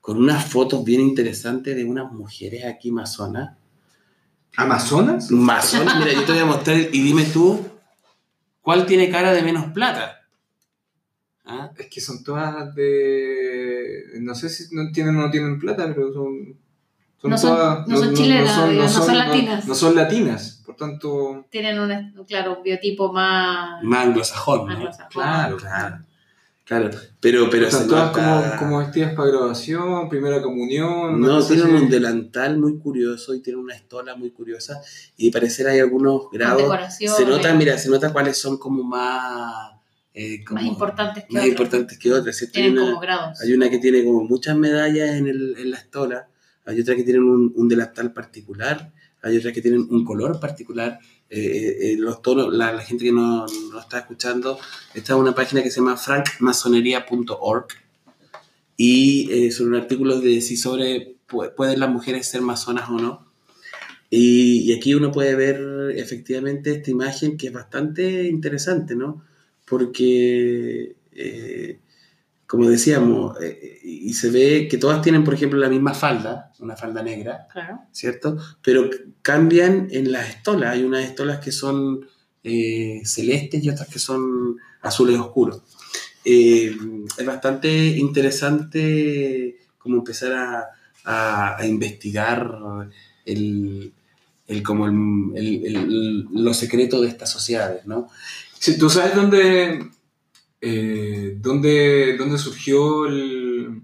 [0.00, 3.56] con unas fotos bien interesantes de unas mujeres aquí masonas.
[4.56, 5.30] ¿Amazonas?
[5.30, 7.64] Masonas, mira, yo te voy a mostrar y dime tú,
[8.62, 10.16] ¿cuál tiene cara de menos plata?
[11.44, 11.70] ¿Ah?
[11.78, 14.04] Es que son todas de...
[14.20, 16.58] No sé si no tienen o no tienen plata, pero son...
[17.22, 19.66] No son- no son chilenas, no son latinas.
[19.66, 21.46] No, son latinas, por tanto...
[21.50, 23.82] Tienen un, claro, un biotipo más...
[23.82, 24.72] Más anglosajón, ¿no?
[24.74, 25.10] anglosajón.
[25.12, 25.98] Claro, Claro,
[26.64, 26.90] claro.
[27.20, 31.20] Pero, pero Están se todas nota- como, como vestidas para graduación, primera comunión.
[31.20, 34.80] No, tienen un delantal muy curioso y tienen una estola muy curiosa
[35.16, 36.94] y parecer hay algunos grados.
[36.98, 39.72] Se nota, mira, se nota cuáles son como más...
[40.14, 41.50] eh, como más importantes que más otros.
[41.50, 43.40] importantes que otras, Tienen una, como grados.
[43.40, 46.28] hay una que tiene como muchas medallas en, el, en la estola,
[46.66, 50.98] hay otras que tienen un, un delantal particular, hay otras que tienen un color particular.
[51.28, 54.58] Eh, eh, eh, los tonos, la, la gente que no, no está escuchando,
[54.94, 57.66] esta es una página que se llama frankmasonería.org
[58.76, 63.26] y eh, son artículos de si sobre pu- pueden las mujeres ser masonas o no.
[64.08, 69.22] Y, y aquí uno puede ver efectivamente esta imagen que es bastante interesante, ¿no?
[69.66, 71.78] Porque, eh,
[72.50, 76.74] como decíamos, eh, y se ve que todas tienen, por ejemplo, la misma falda, una
[76.76, 77.78] falda negra, Claro.
[77.92, 78.36] ¿cierto?
[78.60, 78.90] Pero
[79.22, 80.72] cambian en las estolas.
[80.74, 82.00] Hay unas estolas que son
[82.42, 85.62] eh, celestes y otras que son azules oscuros.
[86.24, 86.74] Eh,
[87.18, 90.64] es bastante interesante como empezar a,
[91.04, 92.50] a- a investigar
[93.26, 93.92] el,
[94.48, 98.08] el, como el, el- el- lo secreto de estas sociedades, ¿no?
[98.58, 99.88] Sí, ¿Tú sabes dónde,
[100.60, 103.80] eh, dónde, dónde surgió el-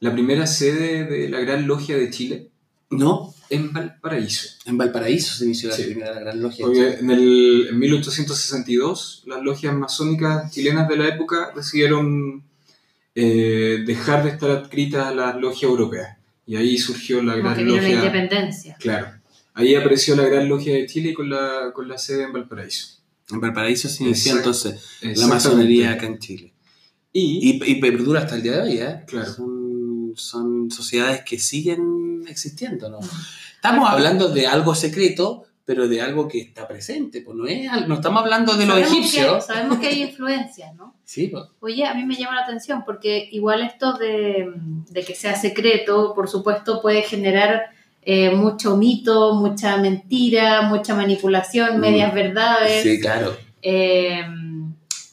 [0.00, 2.48] la primera sede de la Gran Logia de Chile?
[2.90, 3.34] ¿No?
[3.50, 4.48] En Valparaíso.
[4.66, 5.84] En Valparaíso se inició la Sí.
[5.84, 6.64] primera la gran logia.
[6.66, 12.42] Porque en, el, en 1862 las logias masónicas chilenas de la época decidieron
[13.14, 16.18] eh, dejar de estar adscritas a las logias europeas.
[16.46, 17.96] Y ahí surgió la Como Gran que vino la Logia.
[17.96, 18.76] independencia.
[18.78, 19.08] Claro.
[19.54, 22.95] Ahí apareció la Gran Logia de Chile con la, con la sede en Valparaíso.
[23.30, 26.52] En Valparaíso se inició entonces la masonería acá en Chile.
[27.12, 29.02] Y, Y, y perdura hasta el día de hoy, ¿eh?
[29.06, 29.32] Claro.
[29.32, 33.00] Son, son sociedades que siguen existiendo, ¿no?
[33.54, 37.94] Estamos hablando de algo secreto, pero de algo que está presente, pues no es no
[37.96, 39.46] estamos hablando de los Sabemos que- egipcios.
[39.46, 40.94] sabemos que hay influencias, ¿no?
[41.04, 41.44] Sí, pues.
[41.60, 44.46] Oye, a mí me llama la atención porque igual esto de,
[44.90, 47.62] de que sea secreto, por supuesto, puede generar
[48.08, 51.80] eh, mucho mito, mucha mentira, mucha manipulación, Mm.
[51.80, 52.84] medias verdades.
[52.84, 53.36] Sí, claro.
[53.60, 54.22] Eh,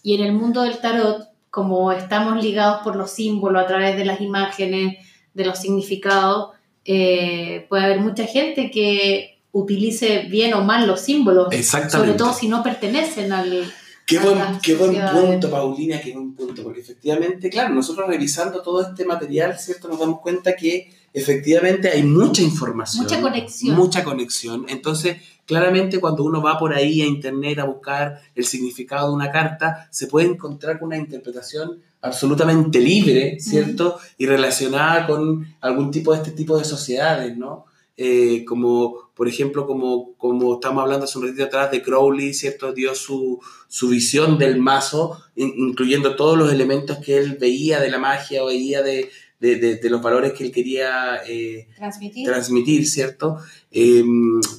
[0.03, 4.05] y en el mundo del tarot, como estamos ligados por los símbolos a través de
[4.05, 4.97] las imágenes,
[5.33, 6.51] de los significados,
[6.85, 11.97] eh, puede haber mucha gente que utilice bien o mal los símbolos, Exactamente.
[11.97, 13.73] sobre todo si no pertenecen al...
[14.05, 18.81] Qué buen, qué buen punto, Paulina, qué buen punto, porque efectivamente, claro, nosotros revisando todo
[18.81, 19.87] este material, ¿cierto?
[19.87, 23.03] Nos damos cuenta que efectivamente hay mucha información.
[23.03, 23.75] Mucha conexión.
[23.75, 24.65] Mucha conexión.
[24.67, 29.31] Entonces, claramente cuando uno va por ahí a internet a buscar el significado de una
[29.31, 33.97] carta, se puede encontrar con una interpretación absolutamente libre, ¿cierto?
[34.17, 37.65] Y relacionada con algún tipo de este tipo de sociedades, ¿no?
[37.95, 42.73] Eh, como, por ejemplo, como, como estamos hablando hace un ratito atrás de Crowley, ¿cierto?
[42.73, 47.91] Dio su, su visión del mazo, in- incluyendo todos los elementos que él veía de
[47.91, 49.09] la magia o veía de,
[49.43, 52.25] de, de- de los valores que él quería eh, Transmitir.
[52.25, 53.37] transmitir, ¿cierto?
[53.71, 54.03] Eh,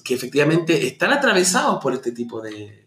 [0.04, 2.82] que efectivamente están atravesados por este tipo de,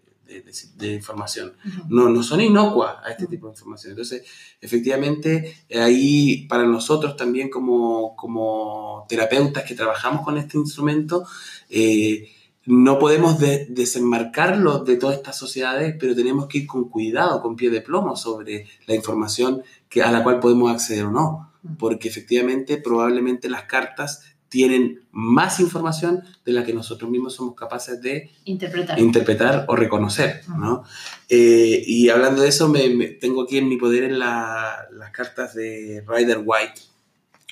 [0.94, 1.54] información.
[1.90, 3.92] No, no son inocuas a este tipo de información.
[3.92, 4.24] Entonces,
[4.62, 11.26] efectivamente, ahí para nosotros también como, como terapeutas que trabajamos con este instrumento,
[11.70, 12.30] eh,
[12.66, 17.56] no podemos de- desenmarcarlos de todas estas sociedades, pero tenemos que ir con cuidado, con
[17.56, 21.47] pie de plomo sobre la información que, a la cual podemos acceder o no.
[21.80, 28.02] Porque efectivamente, probablemente las cartas tienen más información de la que nosotros mismos somos capaces
[28.02, 28.98] de Interpretar.
[28.98, 30.84] interpretar o reconocer, ¿no?
[31.28, 35.12] Eh, y hablando de eso, me, me- tengo aquí en mi poder en la- las
[35.12, 36.80] cartas de Rider White,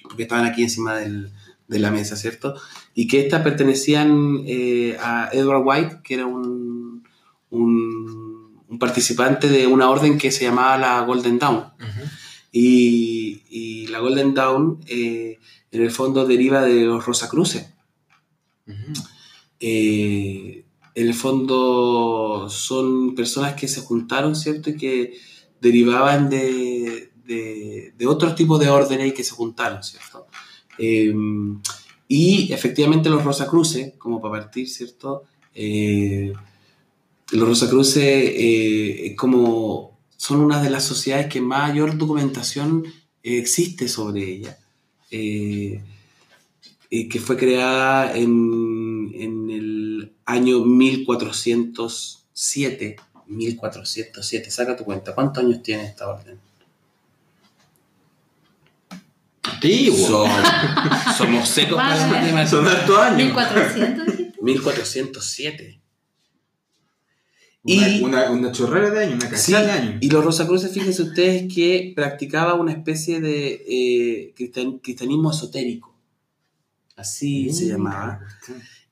[0.04, 1.32] porque estaban aquí encima del-
[1.68, 2.56] de la mesa, ¿cierto?
[2.94, 7.04] Y que estas pertenecían eh, a Edward White, que era un,
[7.50, 11.66] un, un participante de una orden que se llamaba la Golden Dawn.
[12.58, 15.40] Y, y la Golden Dawn, eh,
[15.72, 17.68] en el fondo, deriva de los Rosacruces.
[19.60, 20.64] Eh,
[20.96, 24.70] en el fondo son personas que se juntaron, ¿cierto?
[24.70, 25.16] Y que
[25.60, 30.28] derivaban de, de, de otros tipos de órdenes y que se juntaron, ¿cierto?
[30.78, 31.14] Eh,
[32.08, 35.24] y efectivamente los Rosacruces, como para partir, ¿cierto?
[35.54, 42.84] Los Rosacruces es como son una de las sociedades que mayor documentación
[43.24, 44.58] eh, existe sobre ella.
[45.12, 45.82] Eh,
[46.92, 52.98] eh, que fue creada en, en el año 1407.
[53.28, 55.16] 1407, saca tu cuenta.
[55.16, 56.40] ¿Cuántos años tiene esta orden?
[59.44, 60.28] Antiguo.
[60.28, 60.34] Som-
[61.18, 62.48] somos secos para la Vale.
[62.48, 63.18] Son hartos años.
[63.18, 64.34] 1400 dijiste.
[64.42, 65.80] 1407.
[67.68, 69.96] Una, Y- una, una chorrera de años, una Sí, cachada de años.
[70.02, 75.96] y los Rosacruces, fíjense ustedes que practicaba una especie de eh, cristian- cristianismo esotérico.
[76.96, 78.20] Así se Mm, llamaba.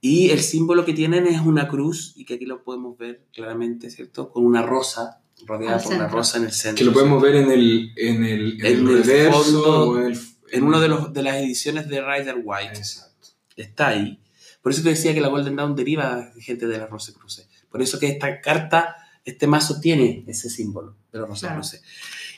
[0.02, 3.90] Y el símbolo que tienen es una cruz, y que aquí lo podemos ver claramente,
[3.90, 4.30] ¿cierto?
[4.32, 6.78] Con una rosa, rodeada por una rosa en el centro.
[6.80, 10.00] Que lo podemos ver en el, en el, en En el el reverso fondo, o
[10.00, 10.20] en, el,
[10.52, 12.74] En una de, los, de las ediciones de Rider White.
[12.78, 13.28] Exacto.
[13.56, 14.20] Está ahí.
[14.62, 17.48] Por eso te decía que la Golden Dawn deriva de gente de las Rosacruces.
[17.74, 18.96] Por eso que esta carta,
[19.26, 21.82] este mazo tiene ese símbolo de los Rosacruces.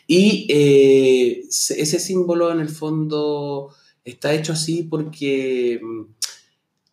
[0.07, 3.75] Y eh, se- ese símbolo en el fondo
[4.05, 6.01] está hecho así porque mm,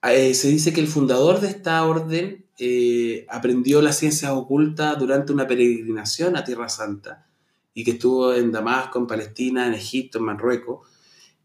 [0.09, 5.33] eh, se dice que el fundador de esta orden eh, aprendió las ciencias ocultas durante
[5.33, 7.29] una peregrinación a Tierra Santa
[7.75, 10.89] y que estuvo en Damasco, en Palestina, en Egipto, en Marruecos.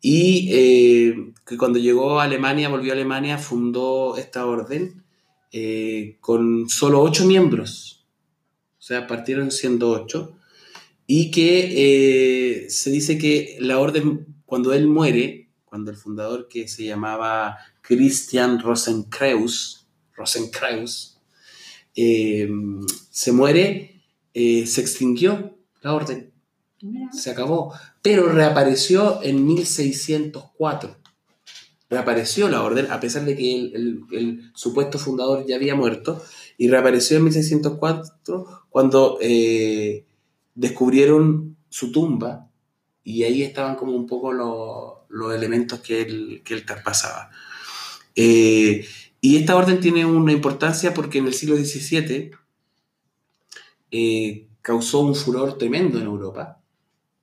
[0.02, 5.04] Y eh, que cuando llegó a Alemania, volvió a Alemania, fundó esta orden
[5.52, 8.06] eh, con solo ocho miembros.
[8.80, 10.38] O sea, partieron siendo ocho.
[11.06, 16.68] Y que eh, se dice que la orden, cuando él muere, cuando el fundador que
[16.68, 21.18] se llamaba Christian Rosenkreuz, Rosenkreuz
[21.96, 22.50] eh,
[23.12, 24.02] se muere,
[24.34, 26.34] se extinguió la orden
[27.12, 30.96] se acabó, pero reapareció en 1604.
[31.90, 36.22] Reapareció la orden, a pesar de que el, supuesto fundador ya había muerto,
[36.58, 40.06] y reapareció en 1604 cuando eh,
[40.56, 42.50] descubrieron su tumba,
[43.04, 47.30] y ahí estaban como un poco lo- los elementos que él, que él traspasaba.
[48.16, 48.86] Eh,
[49.22, 52.32] y esta orden tiene una importancia porque en el siglo XVII
[53.92, 56.62] eh, causó un furor tremendo en Europa,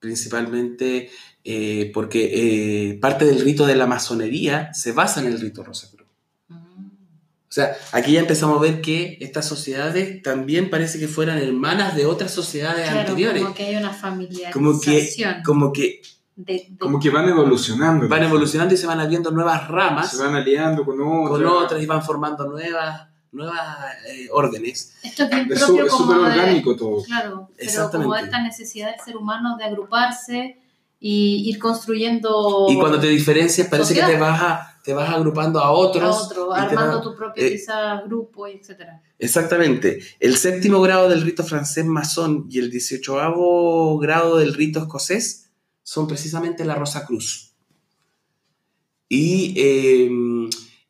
[0.05, 1.11] principalmente
[1.45, 6.07] eh, porque eh, parte del rito de la masonería se basa en el rito Rosacruz.
[6.49, 6.55] Mm.
[6.87, 11.95] O sea, aquí ya empezamos a ver que estas sociedades también parece que fueran hermanas
[11.97, 13.43] de otras sociedades Claro, anteriores.
[13.43, 14.53] como que hay una familiarización.
[14.53, 16.03] Como que, como que
[16.37, 18.09] de, de- Como que van evolucionando.
[18.09, 21.29] van evolucionando y se van abriendo nuevas ramas Se van aliando con otras.
[21.31, 23.61] con otras y van formando nuevas, nuevas
[24.09, 24.95] eh, órdenes.
[25.03, 27.03] Esto es bien Es su- propio es como súper de- orgánico todo.
[27.03, 30.59] Claro, pero como esta necesidad del ser humano de agruparse
[31.01, 35.59] y ir construyendo Y cuando te diferencias parece que te vas, a- te vas agrupando
[35.61, 36.03] a otros.
[36.05, 39.03] a otro, armando tu propio eh, quizás grupo, etcétera.
[39.19, 40.01] Exactamente.
[40.21, 43.19] El séptimo grado del rito francés masón y el 18
[43.99, 45.51] grado del rito escocés
[45.83, 47.53] son precisamente la Rosa Cruz.
[49.09, 50.11] Y eh,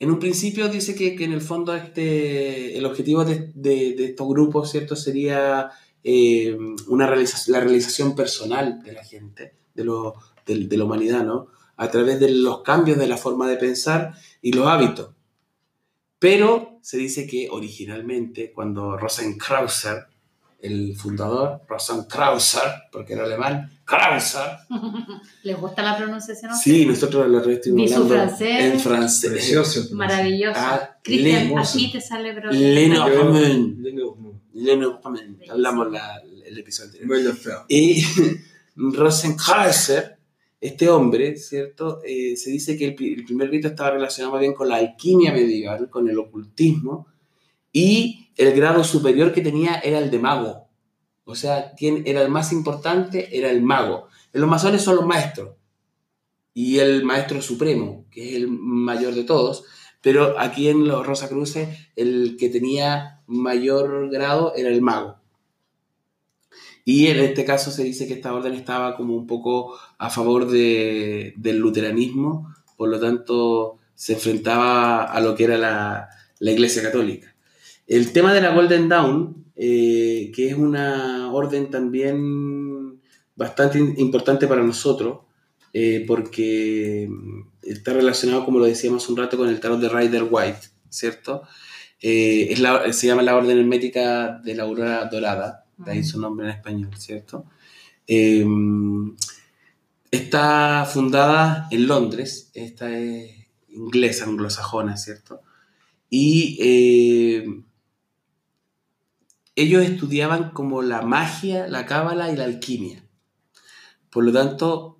[0.04, 4.96] en un principio dice que, en el fondo este, el objetivo de, estos grupos ¿cierto?
[4.96, 5.70] sería
[6.02, 6.54] eh,
[6.88, 7.06] una
[7.46, 11.48] la realización personal de la gente, de, lo, de, de la humanidad, ¿no?
[11.78, 15.10] a través de los cambios de la forma de pensar y los hábitos.
[16.18, 20.06] Pero se dice que originalmente, cuando Rosenkrauser,
[20.64, 24.40] el fundador, Rosenkrauser, porque era alemán, Krauser,
[25.42, 26.54] ¿Les gusta la pronunciación?
[26.56, 28.64] sí, nosotros lo estuvimos hablando francés.
[28.72, 29.30] en francés.
[29.30, 29.94] Precioso.
[29.94, 30.58] Maravilloso.
[30.58, 32.50] Ah, Cristian, aquí te sale, pero...
[32.50, 33.78] Lenormand.
[33.80, 34.34] Lenormand.
[34.54, 37.64] Le Normand, hablamos la- el episodio anterior.
[37.68, 38.02] Y
[38.76, 40.16] Rosenkranzer,
[40.60, 42.00] este hombre, ¿cierto?
[42.04, 45.32] Eh, se dice que el, el primer rito estaba relacionado más bien con la alquimia
[45.32, 47.08] medieval, con el ocultismo,
[47.74, 50.68] y el grado superior que tenía era el de mago.
[51.24, 54.06] O sea, quien era el más importante era el mago.
[54.32, 55.56] Los masones son los maestros,
[56.54, 59.64] y el maestro supremo, que es el mayor de todos,
[60.00, 65.16] pero aquí en los Rosacruces el que tenía mayor grado era el mago.
[66.84, 70.46] Y en este caso se dice que esta orden estaba como un poco a favor
[70.48, 77.33] de- del luteranismo, por lo tanto se enfrentaba a lo que era la Iglesia Católica.
[77.86, 83.00] El tema de la Golden Dawn, eh, que es una orden también
[83.36, 85.20] bastante importante para nosotros,
[85.72, 90.26] eh, porque mm, está relacionado, como lo decíamos un rato, con el tarot de Rider
[90.30, 91.42] White, ¿cierto?
[92.00, 96.20] Eh, es la- se llama la Orden Hermética de la Aurora Dorada, de ahí su
[96.20, 97.46] nombre en español, ¿cierto?
[98.06, 98.44] Eh,
[100.10, 103.30] está fundada en Londres, esta es
[103.68, 105.40] inglesa, anglosajona, ¿cierto?
[106.10, 106.56] Y
[109.56, 113.04] ellos estudiaban como la magia, la cábala y la alquimia.
[114.10, 114.98] Por lo tanto,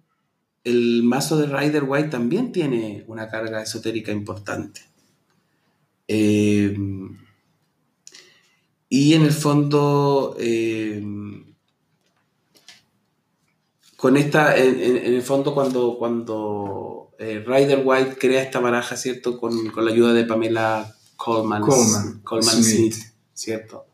[0.63, 4.83] el mazo de Rider White también tiene una carga esotérica importante.
[6.09, 6.77] Eh,
[8.89, 11.03] y en el fondo, eh,
[13.97, 19.39] con esta, en, el fondo cuando, cuando eh, Rider White crea esta baraja, ¿cierto?
[19.39, 22.93] Con, con la ayuda de Pamela Coleman, Coleman Coleman Smith.
[22.93, 23.87] Smith, ¿cierto?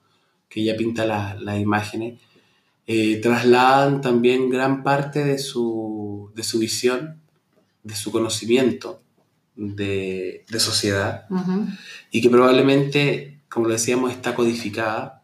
[0.50, 2.18] Que ella pinta la- las imágenes.
[2.92, 7.20] eh, trasladan también gran parte de su, de su visión,
[7.84, 9.00] de su conocimiento
[9.54, 11.24] de, de sociedad
[12.10, 15.22] y que probablemente, como lo decíamos, está codificada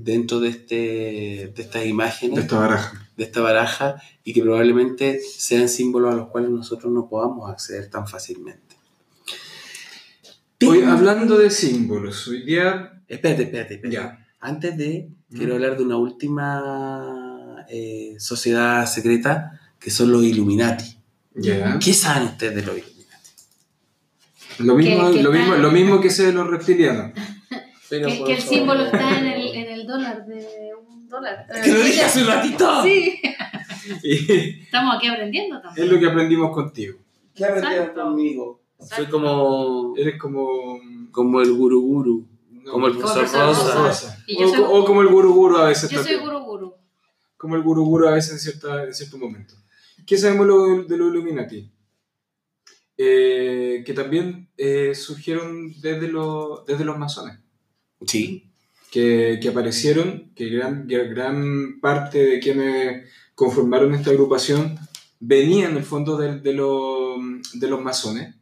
[0.00, 3.08] dentro de, este, de estas imágenes, De esta baraja.
[3.16, 7.88] de esta baraja, y que probablemente sean símbolos a los cuales nosotros no podamos acceder
[7.88, 8.76] tan fácilmente.
[10.66, 13.02] Hoy, hablando de símbolos, hoy día.
[13.08, 13.94] Espérate, espérate, espérate.
[13.96, 14.26] Ya.
[14.40, 15.36] Antes de, Mm.
[15.36, 20.96] quiero hablar de una última eh, sociedad secreta, que son los Illuminati.
[21.34, 21.78] Ya.
[21.78, 23.30] ¿Qué saben ustedes de los Illuminati?
[24.58, 27.12] Lo mismo, Que- lo, mismo, lo mismo que sé de los reptilianos.
[27.88, 28.54] Pero, Que, que el favor.
[28.54, 31.46] símbolo está en el, en el dólar de un dólar.
[31.64, 32.82] Que lo dije hace un ratito.
[32.82, 33.20] Sí,
[34.64, 35.86] estamos aquí aprendiendo también.
[35.86, 36.98] es lo que aprendimos contigo.
[37.34, 38.60] ¿Qué aprendieron conmigo?
[38.78, 40.78] Soy como, Eres como.
[41.10, 42.26] como el guru guru.
[42.70, 43.74] Como el profesor Rosa.
[43.74, 44.24] Rosa.
[44.38, 45.90] O, soy- o como el guru guru a veces.
[45.90, 46.30] Yo soy también.
[46.30, 46.74] guru guru.
[47.36, 49.54] Como el guru guru a veces en, cierta, en cierto momento.
[50.06, 51.70] ¿Qué sabemos lo- de los Illuminati?
[52.96, 57.38] Eh, que también eh, surgieron desde, los desde los masones.
[58.06, 58.46] Sí.
[58.90, 64.76] que, que aparecieron, que gran, gran parte de quienes conformaron esta agrupación
[65.20, 67.18] venían en el fondo de, de, los-
[67.54, 68.34] de los masones.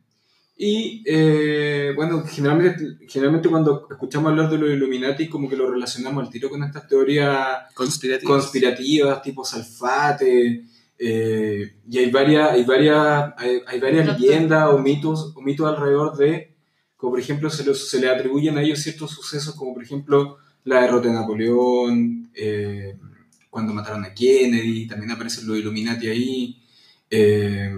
[0.60, 6.24] Y eh, bueno, generalmente, generalmente cuando escuchamos hablar de los Illuminati, como que lo relacionamos
[6.26, 7.72] al tiro con estas teorías
[8.24, 10.64] conspirativas, tipo Salfate,
[10.98, 16.16] eh, y hay varias, hay varias, hay, hay varias leyendas o mitos, o mitos alrededor
[16.16, 16.56] de,
[16.96, 20.38] como por ejemplo se, los- se le atribuyen a ellos ciertos sucesos, como por ejemplo
[20.64, 22.96] la derrota de Napoleón, eh,
[23.48, 26.60] cuando mataron a Kennedy, también aparecen los Illuminati ahí,
[27.10, 27.70] eh,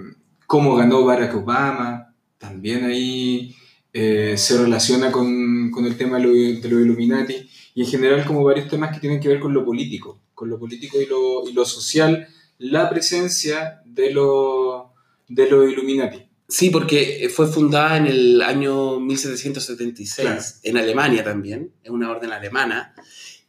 [0.47, 2.10] cómo ganó Barack Obama,
[2.41, 3.55] también ahí
[3.93, 7.35] eh, se relaciona con, con el tema de, lo- los Illuminati
[7.75, 10.59] y en general como varios temas que tienen que ver con lo político, con lo
[10.59, 12.27] político y lo, y lo social,
[12.59, 14.85] la presencia de, los
[15.29, 16.19] de los Illuminati.
[16.49, 20.43] Sí, porque fue fundada en el año 1776, Claro.
[20.65, 22.95] en Alemania también, es una orden alemana,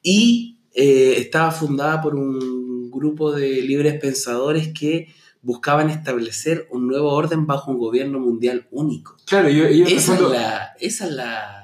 [0.03, 5.07] y eh, estaba fundada por un grupo de libres pensadores que
[5.41, 9.17] buscaban establecer un nuevo orden bajo un gobierno mundial único.
[9.25, 11.57] Claro, en el Esa es la, esa es la,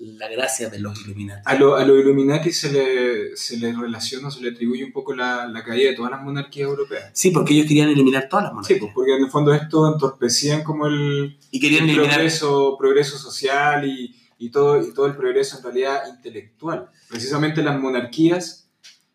[0.00, 1.42] la gracia de los Illuminati.
[1.44, 5.14] a, lo- a los Illuminati se le, se le relaciona, se le atribuye un poco
[5.14, 7.10] la, la caída de todas las monarquías europeas.
[7.12, 8.80] Sí, porque ellos querían eliminar todas las Sí, monarquías.
[8.80, 12.14] pues, porque en el fondo esto entorpecían como el, y querían el eliminar...
[12.14, 16.88] progreso, progreso social y, y todo, y todo el progreso en realidad intelectual.
[17.08, 18.61] Precisamente las monarquías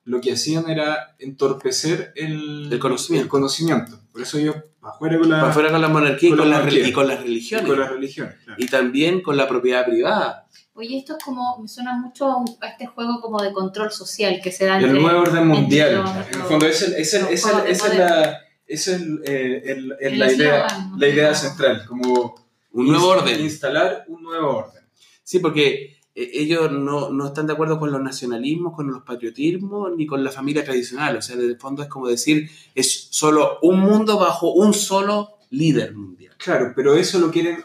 [0.08, 3.24] lo que hacían era entorpecer el, El conocimiento.
[3.26, 4.00] el conocimiento.
[4.12, 6.56] Por eso ellos, afuera con la, Para afuera con la monarquía y Con con, la
[6.58, 6.90] las re- monarquía.
[6.90, 7.68] y con las y religiones.
[7.68, 8.36] con las religiones.
[8.44, 8.64] claro.
[8.64, 10.48] y también con la propiedad privada.
[10.74, 13.92] Oye, esto es como, me suena mucho a, un- a este juego como de control
[13.92, 16.04] social que se da El nuevo orden mundial.
[16.32, 17.14] en el fondo, esa es,
[17.46, 22.36] la, esa es el- eh, el- el- El la, idea, la idea central, como
[22.72, 23.42] Un nuevo orden.
[23.42, 24.84] instalar un nuevo orden.
[25.24, 30.08] Sí, porque ellos no, no están de acuerdo con los nacionalismos, con los patriotismos, ni
[30.08, 31.16] con la familia tradicional.
[31.18, 35.38] O sea, en el fondo es como decir, es solo un mundo bajo un solo
[35.52, 36.34] líder mundial.
[36.38, 37.58] Claro, pero eso lo quieren,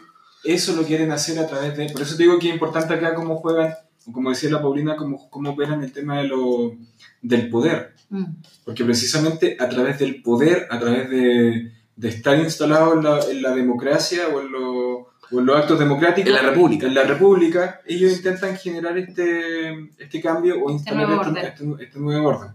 [0.43, 1.89] eso lo quieren hacer a través de.
[1.89, 3.73] Por eso te digo que es importante acá cómo juegan,
[4.11, 6.75] como decía la Paulina, cómo, cómo operan el tema de lo,
[7.21, 7.95] del poder.
[8.09, 8.25] Mm.
[8.65, 13.41] Porque precisamente a través del poder, a través de, de estar instalado en la, en
[13.41, 16.87] la democracia o en, lo- en los actos democráticos, En la República.
[16.87, 21.45] en la República, ellos intentan generar este, este cambio o instalar nuevo este, orden.
[21.45, 22.51] este- este nuevo orden.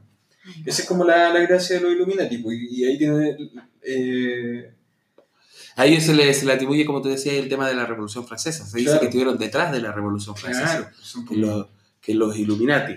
[0.64, 3.36] Esa es como la, la gracia de los Illuminati, pues, y, y ahí tiene...
[3.82, 4.72] eh,
[5.76, 8.26] A ellos se les, se le atribuye, como te decía, el tema de la Revolución
[8.26, 8.64] Francesa.
[8.66, 9.00] Se dice Claro.
[9.00, 10.90] que estuvieron detrás de la Revolución Francesa.
[10.90, 11.66] claro, que, los,
[12.00, 12.94] que los Illuminati.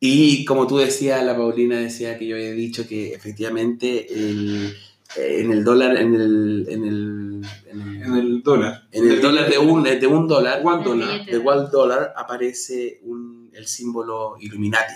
[0.00, 4.74] Y como tú decías, la Paulina decía que yo había dicho que efectivamente el-
[5.16, 7.25] en el dólar, en el, en el,
[7.70, 8.88] en el, en el dólar.
[8.92, 10.84] en el dólar de un, de un dólar, One
[11.24, 14.94] de one dólar, aparece un- el símbolo Illuminati.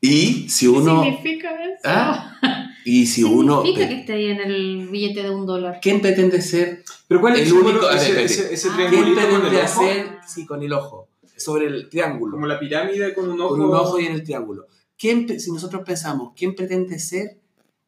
[0.00, 1.02] Y si uno...
[1.02, 1.80] ¿Qué significa eso?
[1.84, 2.36] ¿Ah?
[2.84, 3.62] Y si ¿Qué uno...
[3.62, 5.78] significa que esté ahí en el billete de un dólar?
[5.80, 8.24] ¿Quién pretende ser Pero ¿cuál es El único- ese, espérate.
[8.24, 8.74] ese, ese Ah.
[8.76, 9.80] ¿Quién triangulito con pretende el ojo?
[9.82, 13.50] hacer, sí, con el ojo, sobre el triángulo, Como la pirámide con un ojo.
[13.50, 14.66] con un ojo y en el triángulo?
[14.98, 17.38] ¿Quién, si nosotros pensamos, ¿quién pretende ser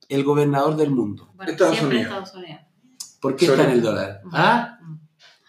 [0.09, 1.31] el gobernador del mundo?
[1.35, 2.17] Bueno, Estados siempre Unidos.
[2.19, 2.61] Estados Unidos.
[3.21, 4.23] ¿Por qué Sobre- está en el dólar?
[4.33, 4.79] ¿Ah?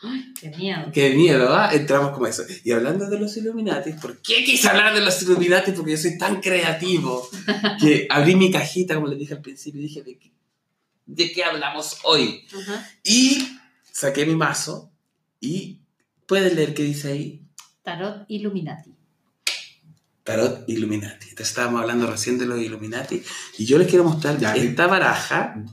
[0.04, 0.92] Ay, qué miedo.
[0.94, 1.74] Qué miedo, ¿ah?
[1.74, 2.44] Entramos como eso.
[2.64, 5.72] Y hablando de los Illuminati, ¿por qué quise hablar de los Illuminati?
[5.72, 7.28] Porque yo soy tan creativo
[7.80, 10.32] que abrí mi cajita, como les dije al principio, y dije, ¿de qué,
[11.08, 12.46] de qué hablamos hoy?
[13.04, 13.48] Y
[13.92, 14.92] saqué mi mazo
[15.40, 15.80] y
[16.28, 17.42] puedes leer qué dice ahí.
[17.84, 18.95] Tarot Illuminati.
[20.26, 21.30] Tarot Illuminati.
[21.30, 23.22] Entonces estábamos hablando recién de los Illuminati
[23.60, 25.64] y yo les quiero mostrar Ya, esta baraja,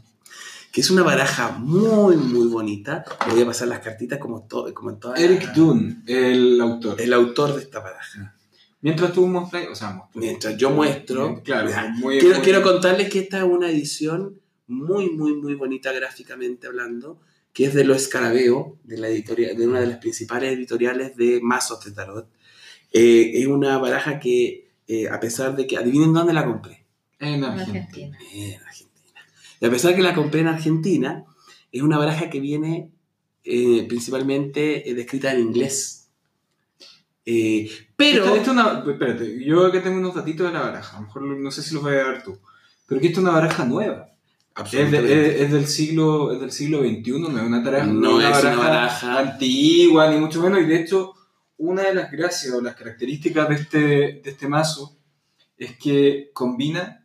[0.71, 3.05] que es una baraja muy, muy bonita.
[3.31, 5.19] Voy a pasar las cartitas como, to- como en todas.
[5.19, 7.01] Eric Dunn, el autor.
[7.01, 8.37] el autor de esta baraja.
[8.83, 10.17] Mientras tú mostras, o sea, mostras.
[10.23, 11.89] Mientras yo muestro, Claro, Ya.
[11.97, 16.67] muy quiero, muy- quiero contarles que esta es una edición muy, muy, muy bonita gráficamente
[16.67, 17.19] hablando,
[17.55, 21.41] que es de Lo Escarabeo, de, la editorial, de una de las principales editoriales de
[21.43, 22.29] mazos de tarot.
[22.93, 26.85] Eh, es una baraja que, eh, a pesar de que, adivinen dónde la compré.
[27.19, 27.81] En En Argentina.
[27.81, 28.19] Argentina.
[28.35, 29.21] En Argentina.
[29.61, 31.25] Y a pesar que la compré en Argentina,
[31.71, 32.91] es una baraja que viene
[33.45, 36.09] eh, principalmente eh, descrita en inglés.
[37.25, 38.25] Eh, pero...
[38.25, 40.97] Esto, esto es una, espérate, yo acá tengo unos datitos de la baraja.
[40.97, 42.39] A lo mejor no sé si los voy a dar tú.
[42.87, 44.09] Pero que esto es una baraja nueva.
[44.71, 48.17] Es, de- es- es del siglo, es del siglo XXI, no es una, taraja, No
[48.17, 49.19] una es una baraja baraja.
[49.33, 50.61] antigua, ni mucho menos.
[50.61, 51.15] Y de hecho,
[51.63, 54.99] una de las gracias o las características de este, de este mazo
[55.57, 57.05] es que combina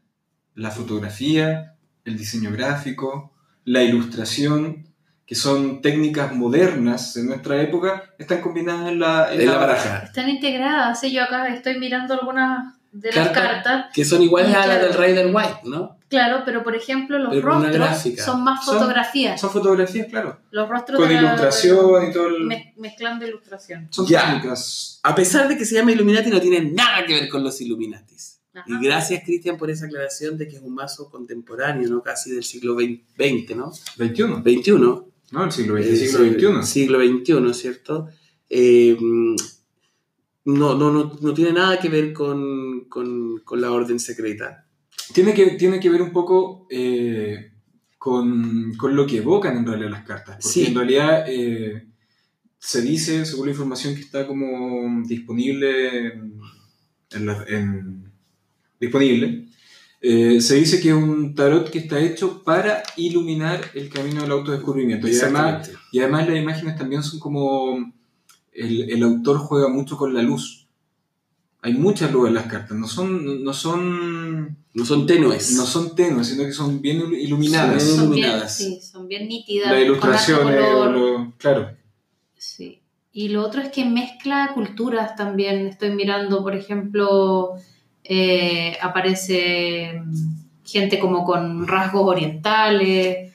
[0.56, 3.34] la fotografía, el diseño gráfico,
[3.66, 4.88] la ilustración,
[5.28, 9.58] que son técnicas modernas de nuestra época, están combinadas en la, en en la la
[9.60, 9.98] baraja.
[10.00, 11.00] Están integradas.
[11.00, 13.42] sí, Yo acá estoy mirando algunas de las Carta.
[13.64, 13.86] cartas.
[13.94, 15.97] Que son iguales a las del Rider White, ¿no?
[16.10, 19.42] Claro, pero por ejemplo, los Pero rostros son más fotografías.
[19.42, 20.40] Son fotografías, claro.
[20.52, 22.46] los rostros Con de la- ilustración y todo el...
[22.48, 23.88] mez- mezclando ilustración.
[23.92, 24.26] Son Ya.
[24.26, 25.00] técnicas.
[25.04, 28.40] A pesar de que se llama Illuminati, no tiene nada que ver con los Illuminatis.
[28.54, 28.66] Ajá.
[28.68, 32.02] Y gracias, Cristian, por esa aclaración de que es un mazo contemporáneo, ¿no?
[32.02, 33.72] Casi del siglo XX, ¿no?
[33.98, 34.42] 21.
[34.42, 35.08] 21.
[35.32, 36.20] No, el siglo XX, Eh, siglo
[36.60, 36.66] XXI.
[36.66, 38.08] Siglo XXI, ¿cierto?
[38.50, 38.98] Eh,
[40.46, 44.67] no, no, no, no tiene nada que ver con, con, con la orden secreta.
[45.14, 47.52] Tiene que, tiene que ver un poco eh,
[47.98, 50.38] con, con lo que evocan en realidad las cartas.
[50.42, 50.66] Porque Sí.
[50.66, 51.88] en realidad eh,
[52.60, 56.34] se dice, según la información que está como disponible en,
[57.12, 58.12] en la- en-
[58.80, 59.48] disponible,
[60.02, 64.32] eh, se dice que es un tarot que está hecho para iluminar el camino del
[64.32, 65.08] autodescubrimiento.
[65.08, 67.94] Y además, y además las imágenes también son como...
[68.52, 70.67] El, el autor juega mucho con la luz.
[71.62, 72.78] Hay mucha luz en las cartas.
[72.78, 75.54] No son, no son, No son tenues.
[75.56, 77.84] no son tenues, sino que son bien ilu- iluminadas.
[77.84, 78.56] Son Son bien, iluminadas.
[78.58, 79.72] sí, son bien nítidas.
[79.72, 80.92] O color.
[80.92, 81.72] lo- claro.
[82.38, 82.82] Sí.
[83.12, 85.66] Y lo otro es que mezcla culturas también.
[85.68, 87.54] Estoy mirando, por ejemplo,
[88.04, 93.34] eh, aparece mm, gente como con rasgos orientales,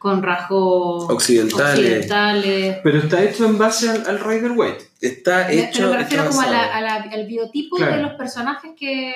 [0.00, 1.78] con rasgos Occidentales.
[1.78, 2.78] occidentales.
[2.82, 4.78] Pero está hecho en base al, al Rider White.
[5.02, 5.90] Está Pero hecho.
[5.90, 7.96] me refiero como a la- a la- al biotipo Claro.
[7.96, 9.12] de los personajes que,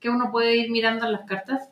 [0.00, 1.62] que uno puede ir mirando en las cartas.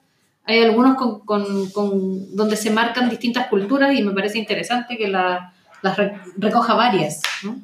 [0.45, 5.09] Hay algunos con, con- con- donde se marcan distintas culturas y me parece interesante que
[5.09, 5.53] la-
[5.83, 7.21] las re- recoja varias.
[7.43, 7.57] ¿no?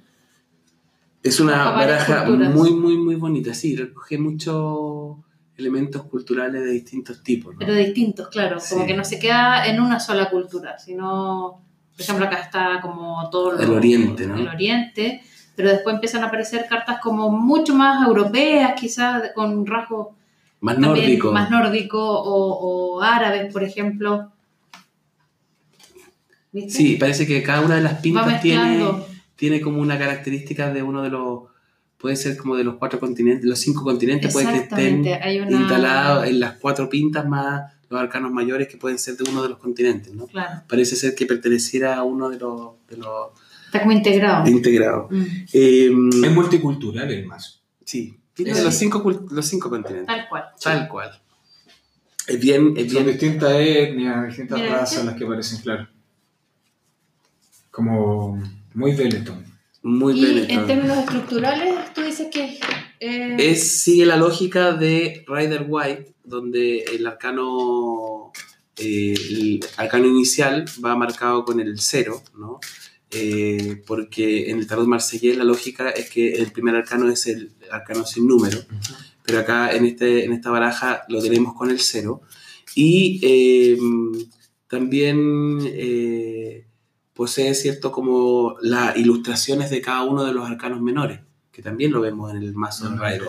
[1.22, 2.52] Es una baraja culturas.
[2.52, 3.54] muy, muy, muy bonita.
[3.54, 5.18] Sí, recoge muchos
[5.56, 7.52] elementos culturales de distintos tipos.
[7.54, 7.58] ¿no?
[7.58, 8.58] Pero distintos, claro.
[8.68, 11.60] Como que no se queda en una sola cultura, sino,
[11.92, 14.36] por ejemplo, acá está como todo lo- El oriente, ¿no?
[14.36, 15.22] El oriente,
[15.54, 20.08] pero después empiezan a aparecer cartas como mucho más europeas, quizás con rasgos
[20.60, 21.32] Más también nórdico.
[21.32, 24.32] más nórdico o, o árabes, por ejemplo.
[26.50, 26.70] ¿Viste?
[26.72, 28.84] Sí, parece que cada una de las pintas tiene,
[29.36, 31.44] tiene como una característica de uno de los,
[32.02, 35.50] puede ser como de los cuatro continentes, los cinco continentes, puede que estén una...
[35.60, 39.50] instalados en las cuatro pintas más los arcanos mayores que pueden ser de uno de
[39.50, 40.26] los continentes, ¿no?
[40.26, 43.28] Claro, Parece ser que perteneciera a uno de los, de los
[43.66, 44.48] está como integrado.
[44.50, 45.10] integrados.
[45.10, 45.22] Mm,
[45.52, 45.86] Eh,
[46.24, 47.60] Es multicultural el mazo.
[47.84, 48.64] sí, tiene Sí.
[48.64, 50.44] los cinco, los cinco continentes, Tal cual.
[50.60, 51.10] tal cual.
[52.26, 55.86] Es bien, es Son bien, distintas etnias, distintas Mira, razas las que aparecen, claro.
[57.70, 58.42] Como
[58.74, 59.44] muy Benetton.
[59.82, 60.50] Muy Y bien.
[60.50, 62.58] en términos estructurales, tú dices que
[63.00, 68.32] eh, es, sigue la lógica de Rider White, donde el arcano,
[68.76, 72.60] eh, el arcano inicial va marcado con el cero, ¿no?
[73.14, 77.52] Eh, porque en el tarot marsellés la lógica es que el primer arcano es el
[77.70, 78.58] arcano sin número,
[79.22, 82.22] pero acá en, este, en esta baraja lo tenemos con el cero.
[82.74, 83.78] Y eh,
[84.66, 86.61] también eh,
[87.14, 92.00] posee, ¿cierto?, como las ilustraciones de cada uno de los arcanos menores, que también lo
[92.00, 93.28] vemos en el mazo de Rider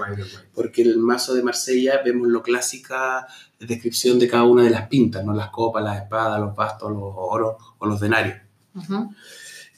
[0.54, 3.28] porque en el mazo de Marsella vemos lo clásica
[3.60, 5.34] descripción de cada una de las pintas, ¿no?
[5.34, 8.38] Las copas, las espadas, los bastos, los oros o los denarios.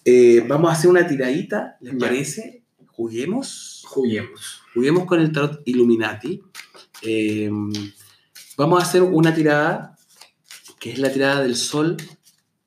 [0.04, 2.00] Eh, vamos a hacer una tiradita, ¿les Ya.
[2.00, 2.64] parece?
[2.88, 3.84] Juguemos.
[3.88, 4.62] Juguemos.
[4.74, 6.42] Juguemos con el tarot Illuminati.
[7.02, 7.50] Eh,
[8.58, 9.98] vamos a hacer una tirada
[10.80, 11.98] que es la tirada del sol,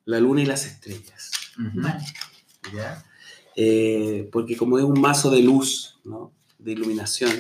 [0.05, 1.18] la luna y las estrellas.
[1.59, 1.81] Ujú.
[1.83, 2.05] Vale.
[2.75, 3.05] ¿ya?
[3.57, 6.33] Eh, porque como es un mazo de luz, ¿no?
[6.59, 7.31] de iluminación,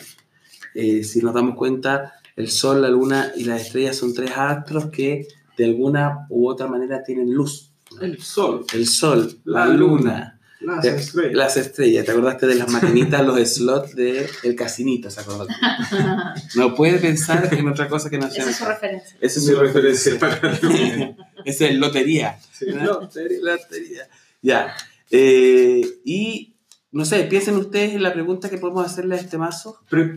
[0.75, 4.87] eh, si nos damos cuenta, el Sol, la Luna y las estrellas son tres astros
[4.91, 7.73] que de alguna u otra manera tienen luz.
[8.01, 11.35] El sol, El Sol, la, La Luna, las Te- estrellas.
[11.35, 12.05] las estrellas.
[12.05, 15.11] ¿Te acordaste de las maquinitas, los slots del el casinito?
[15.11, 15.55] ¿Se acordaste?
[16.57, 18.43] No puede pensar en otra cosa que no sea.
[18.43, 19.17] Esa es su referencia.
[19.21, 20.39] Esa es Mi su referencia para
[21.45, 22.39] Esa es lotería.
[22.53, 22.67] Sí.
[22.73, 24.09] Lotería, lotería.
[24.43, 24.75] Ya.
[25.11, 26.53] Eh, y
[26.93, 29.79] no sé, piensen ustedes en la pregunta que podemos hacerle a este mazo.
[29.91, 30.15] Pero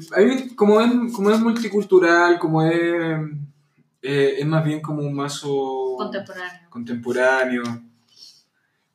[0.55, 2.73] como es, como es multicultural, como es,
[4.01, 6.69] eh, es más bien como un mazo Contemporáneo.
[6.69, 7.63] contemporáneo.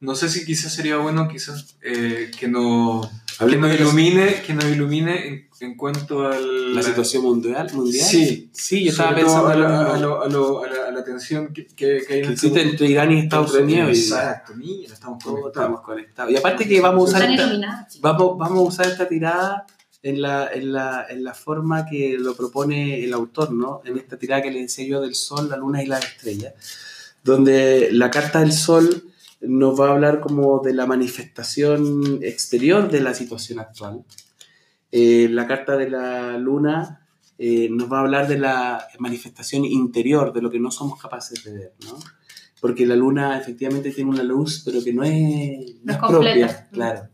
[0.00, 3.06] No sé si quizás sería bueno quizás eh, que, nos,
[3.38, 7.70] que nos la- ilumine, que nos ilumine en, en cuanto a la situación mundial.
[7.72, 8.04] mundial.
[8.06, 11.04] Sí, sí, yo estaba pensando a la, a lo lo- a lo- a la- la
[11.04, 13.96] tensión que, que, que hay que en existe entre Irán y Estados Unidos.
[13.96, 15.66] Y Exacto, mira, estamos todos conectados.
[15.66, 16.32] estamos conectados.
[16.32, 19.66] Y aparte que vamos a usar esta, vamos, vamos a usar esta tirada
[20.02, 23.82] en la, en, la, en la forma que lo propone el autor, ¿no?
[23.84, 26.54] En esta tirada que le decía yo del Sol, la Luna y las estrellas,
[27.22, 29.04] donde la carta del Sol
[29.40, 34.04] nos va a hablar como de la manifestación exterior de la situación actual.
[34.92, 37.05] Eh, la carta de la Luna
[37.38, 41.44] eh, nos va a hablar de la manifestación interior, de lo que no somos capaces
[41.44, 41.98] de ver, ¿no?
[42.60, 47.08] Porque la Luna efectivamente tiene una luz, pero que no es, No es propia, claro.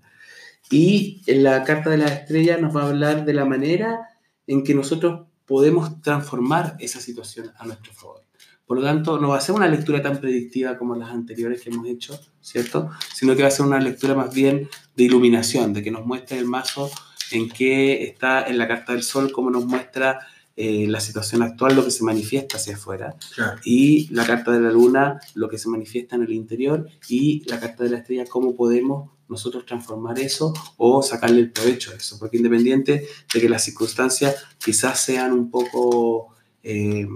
[0.71, 4.09] Y en la carta de las estrellas nos va a hablar de la manera
[4.47, 8.23] en que nosotros podemos transformar esa situación a nuestro favor.
[8.65, 11.69] Por lo tanto, no va a ser una lectura tan predictiva como las anteriores que
[11.69, 12.91] hemos hecho, ¿cierto?
[13.13, 16.39] Sino que va a ser una lectura más bien de iluminación, de que nos muestre
[16.39, 16.91] el mazo
[17.33, 20.21] en qué está en la carta del sol, cómo nos muestra
[20.57, 23.59] eh, la situación actual, lo que se manifiesta hacia afuera, Claro.
[23.65, 27.59] y la carta de la luna, lo que se manifiesta en el interior, y la
[27.59, 32.19] carta de la estrella, cómo podemos nosotros transformar eso o sacarle el provecho a eso,
[32.19, 37.09] porque independiente de que las circunstancias quizás sean un poco eh,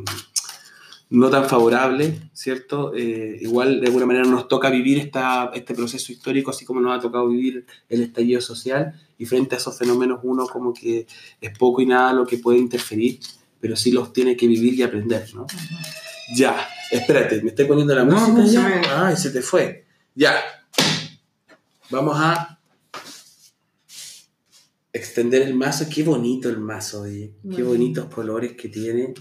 [1.09, 2.93] no tan favorables, ¿cierto?
[2.95, 6.99] Eh, igual de alguna manera nos toca vivir esta, este proceso histórico, así como nos
[6.99, 11.07] ha tocado vivir el estallido social, y frente a esos fenómenos uno como que
[11.41, 13.21] es poco y nada lo que puede interferir,
[13.61, 15.47] pero sí los tiene que vivir y aprender, ¿no?
[16.35, 18.63] Ya, espérate, me estoy poniendo la música no, ya.
[18.69, 19.87] me- Ay, se te fue.
[20.15, 20.35] Ya.
[21.89, 22.59] Vamos a
[24.93, 25.87] extender el mazo.
[25.93, 27.33] Qué bonito el mazo, oye.
[27.55, 29.15] Qué bonitos colores que tiene.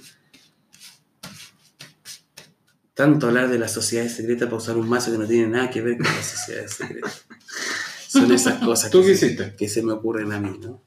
[2.96, 5.82] Tanto hablar de la sociedad secreta para usar un mazo que no tiene nada que
[5.82, 7.12] ver con la sociedad secreta.
[8.08, 10.82] Son esas cosas ¿Tú que, se, que se me ocurren a mí, ¿no?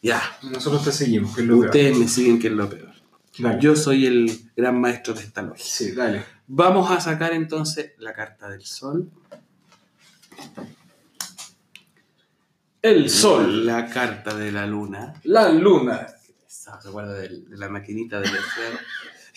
[0.00, 1.66] Ya, Nosotros te seguimos, que es lo peor.
[1.66, 2.92] ustedes me siguen que es lo peor.
[3.38, 3.60] Dale.
[3.60, 5.68] Yo soy el gran maestro de esta lógica.
[5.68, 6.24] Sí, dale.
[6.46, 9.10] Vamos a sacar entonces la carta del sol.
[12.80, 15.14] El sol, La carta de la luna.
[15.24, 16.06] la luna,
[16.46, 18.78] Esa, Recuerda del- de, la maquinita del esfero.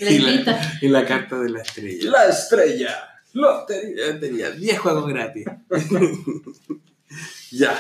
[0.01, 0.71] La Y la, invita.
[0.81, 2.09] y la carta de la estrella.
[2.09, 2.89] la estrella,
[3.33, 4.19] lotería.
[4.19, 5.45] Tenía 10 juegos gratis.
[7.51, 7.79] ya.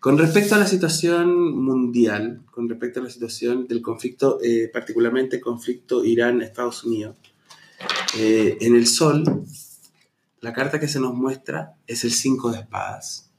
[0.00, 5.36] Con respecto a la situación mundial, con respecto a la situación del conflicto, eh, particularmente
[5.36, 7.16] el conflicto Irán-Estados Unidos,
[8.18, 9.22] eh, en el Sol,
[10.40, 13.30] la carta que se nos muestra es el 5 de espadas.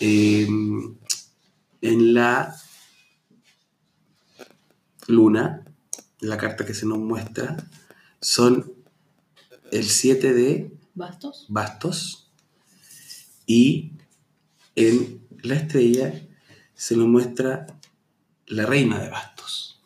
[0.00, 0.48] Eh,
[1.82, 2.56] en la
[5.06, 5.64] Luna,
[6.24, 7.56] la carta que se nos muestra,
[8.20, 8.72] son
[9.70, 11.46] el 7 de ¿Bastos?
[11.48, 12.30] bastos
[13.46, 13.92] y
[14.76, 16.14] en la estrella
[16.74, 17.66] se nos muestra
[18.46, 19.80] la reina de bastos.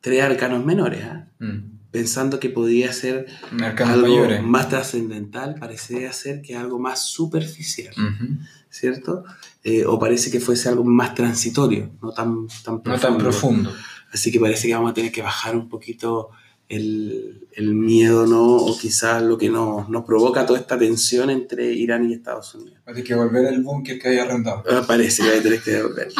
[0.00, 1.28] Tres arcanos menores, ¿ah?
[1.38, 1.78] Mm.
[1.90, 3.26] pensando que podría ser
[3.84, 4.42] algo mayores.
[4.42, 7.94] más trascendental, parecería ser que algo más superficial.
[8.70, 9.24] ¿cierto?
[9.62, 13.70] Eh, o parece que fuese algo más transitorio, no tan, tan No tan profundo.
[14.12, 16.30] Así que parece que vamos a tener que bajar un poquito
[16.68, 18.56] el, el miedo, ¿no?
[18.56, 22.80] O quizás lo que nos, nos provoca toda esta tensión entre Irán y Estados Unidos.
[22.86, 24.64] Hay que volver al búnker que había arrendado.
[24.70, 26.14] Ah, Parece que a tener que devolverlo.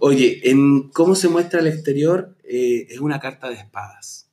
[0.00, 4.28] Oye, en cómo se muestra el exterior, eh, es una carta de espadas.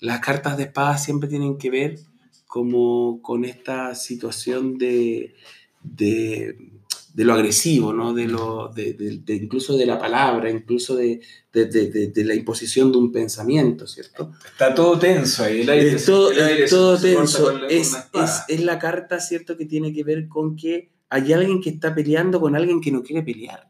[0.00, 1.98] Las cartas de espadas siempre tienen que ver
[2.46, 5.34] como con esta situación de,
[5.82, 6.56] de,
[7.14, 8.14] de lo agresivo, ¿no?
[8.14, 11.20] de lo, de, de- de- incluso de la palabra, incluso de,
[11.52, 14.32] de- la imposición de un pensamiento, ¿cierto?
[14.52, 15.62] Está todo tenso ahí.
[15.62, 17.44] El aire, Es todo, el aire es todo tenso.
[17.44, 20.90] con la- con Es, es- es la carta, ¿cierto?, que tiene que ver con que
[21.10, 23.68] hay alguien que está peleando con alguien que no quiere pelear.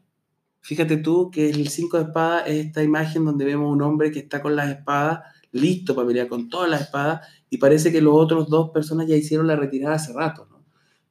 [0.61, 4.19] Fíjate tú que el 5 de espadas es esta imagen donde vemos un hombre que
[4.19, 5.21] está con las espadas,
[5.51, 9.15] listo para pelear con todas las espadas, y parece que los otros dos personas ya
[9.15, 10.59] hicieron la retirada hace rato, ¿no?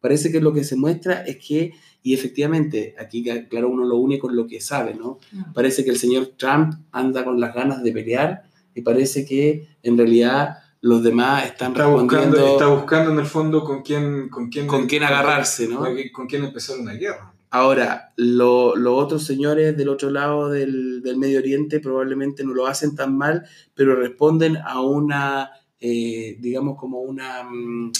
[0.00, 1.72] Parece que lo que se muestra es que,
[2.02, 5.18] y efectivamente, aquí claro uno lo une con lo que sabe, ¿no?
[5.54, 8.42] Parece que el señor Trump anda con las ganas de pelear
[8.74, 13.26] y parece que en realidad los demás están Está buscando, respondiendo está buscando en el
[13.26, 15.78] fondo con quién, con quién, con quién agarrarse, ¿no?
[15.80, 17.32] con quién- con quién empezar una guerra.
[17.50, 22.66] Ahora, lo- los otros señores del otro lado del, del Medio Oriente probablemente no lo
[22.66, 23.44] hacen tan mal,
[23.74, 27.90] pero responden a una, eh, digamos, como una, mm,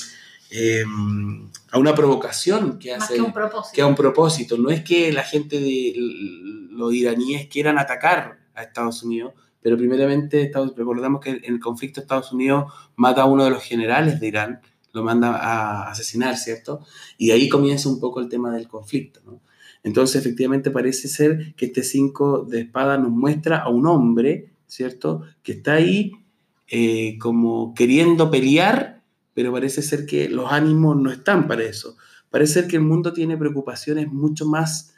[0.51, 0.85] eh,
[1.71, 3.75] a una provocación que Más hace que un propósito.
[3.75, 4.57] que a un propósito.
[4.59, 5.95] No es que la gente de
[6.71, 12.01] los iraníes quieran atacar a Estados Unidos, pero primeramente Estados- recordamos que en el conflicto
[12.01, 14.61] Estados Unidos mata a uno de los generales de Irán,
[14.93, 16.81] lo manda a asesinar, ¿cierto?
[17.19, 19.41] Y ahí comienza un poco el tema del conflicto, ¿no?
[19.85, 25.23] Entonces, efectivamente, parece ser que este 5 de espada nos muestra a un hombre, ¿cierto?
[25.43, 26.13] Que está ahí
[26.69, 28.98] eh, como queriendo pelear,
[29.39, 31.97] pero parece ser que los ánimos no están para eso.
[32.29, 34.97] Parece ser que el mundo tiene preocupaciones mucho más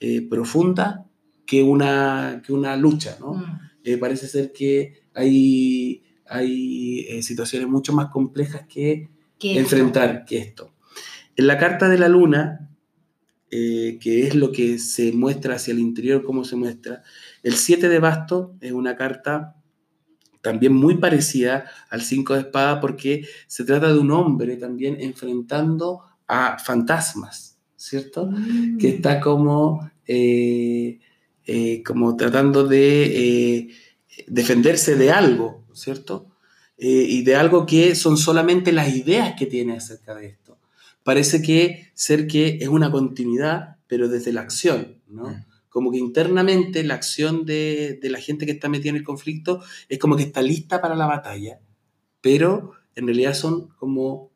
[0.00, 1.00] eh, profundas
[1.44, 3.34] que una, que una lucha, ¿no?
[3.34, 3.60] Mm.
[3.84, 9.10] Eh, parece ser que hay, hay eh, situaciones mucho más complejas que
[9.42, 10.72] enfrentar que esto.
[11.36, 12.70] En la carta de la luna,
[13.50, 17.02] eh, que es lo que se muestra hacia el interior, cómo se muestra,
[17.42, 19.61] el 7 de basto es una carta
[20.42, 26.02] también muy parecida al 5 de espada porque se trata de un hombre también enfrentando
[26.26, 28.26] a fantasmas, ¿cierto?
[28.26, 28.78] Mm.
[28.78, 30.98] que está como, eh,
[31.46, 33.68] eh, como tratando de eh,
[34.26, 36.28] defenderse de algo, ¿cierto?
[36.84, 40.58] Y de algo que son solamente las ideas que tiene acerca de esto.
[41.04, 45.28] Parece que ser que es una continuidad, pero desde la acción, ¿no?
[45.28, 45.44] Mm.
[45.72, 49.60] Como que internamente la acción de, de la gente que está metida en el conflicto
[49.88, 51.60] es como que está lista para la batalla,
[52.20, 54.30] pero en realidad son como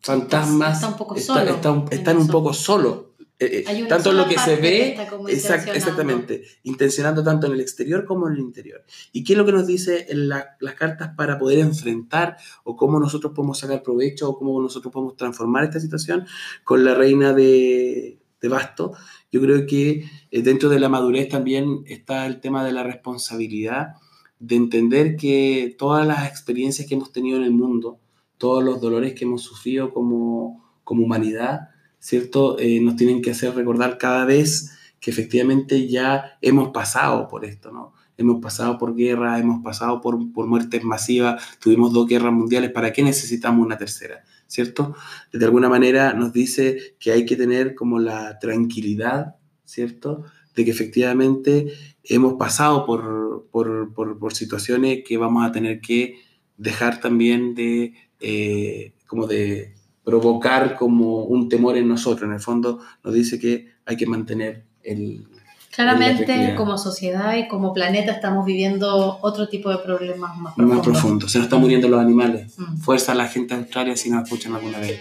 [0.00, 0.74] fantasmas.
[0.76, 3.04] Está un poco está- solo está un- están un poco solos.
[3.38, 7.54] Eh, eh, tanto en lo que se que ve, como exact- exactamente, intencionando tanto en
[7.54, 8.84] el exterior como en el interior.
[9.12, 12.76] ¿Y qué es lo que nos dice en la- las cartas para poder enfrentar o
[12.76, 16.24] cómo nosotros podemos sacar provecho o cómo nosotros podemos transformar esta situación
[16.62, 18.92] con la reina de, de Basto?
[19.30, 23.94] Yo creo que eh, dentro de la madurez también está el tema de la responsabilidad
[24.38, 28.00] de entender que todas las experiencias que hemos tenido en el mundo,
[28.38, 31.68] todos los dolores que hemos sufrido como, como humanidad,
[32.00, 32.58] ¿cierto?
[32.58, 37.70] Eh, nos tienen que hacer recordar cada vez que efectivamente ya hemos pasado por esto,
[37.70, 37.92] ¿no?
[38.16, 42.92] Hemos pasado por guerra, hemos pasado por, por muertes masivas, tuvimos dos guerras mundiales, ¿para
[42.92, 44.24] qué necesitamos una tercera?
[44.52, 44.94] ¿Cierto?
[45.32, 50.24] De alguna manera nos dice que hay que tener como la tranquilidad, ¿cierto?
[50.54, 51.72] De que efectivamente
[52.04, 56.16] hemos pasado por, por, por- situaciones que vamos a tener que
[56.58, 59.72] dejar también de, eh, como de
[60.04, 62.28] provocar como un temor en nosotros.
[62.28, 65.28] En el fondo nos dice que hay que mantener el...
[65.72, 70.76] Claramente, como sociedad y como planeta, estamos viviendo otro tipo de problemas más profundos.
[70.76, 71.28] Más profundo.
[71.28, 72.52] Se nos están muriendo los animales.
[72.58, 72.76] Mm.
[72.76, 75.00] Fuerza a la gente de Australia si nos escuchan alguna vez.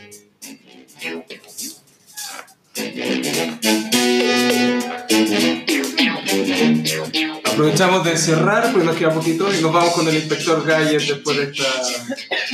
[7.51, 11.35] Aprovechamos de cerrar porque nos queda poquito y nos vamos con el inspector Gallet después
[11.35, 11.65] de esta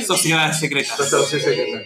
[0.04, 0.92] sociedad secreta.
[0.92, 1.78] Esta sociedad secreta.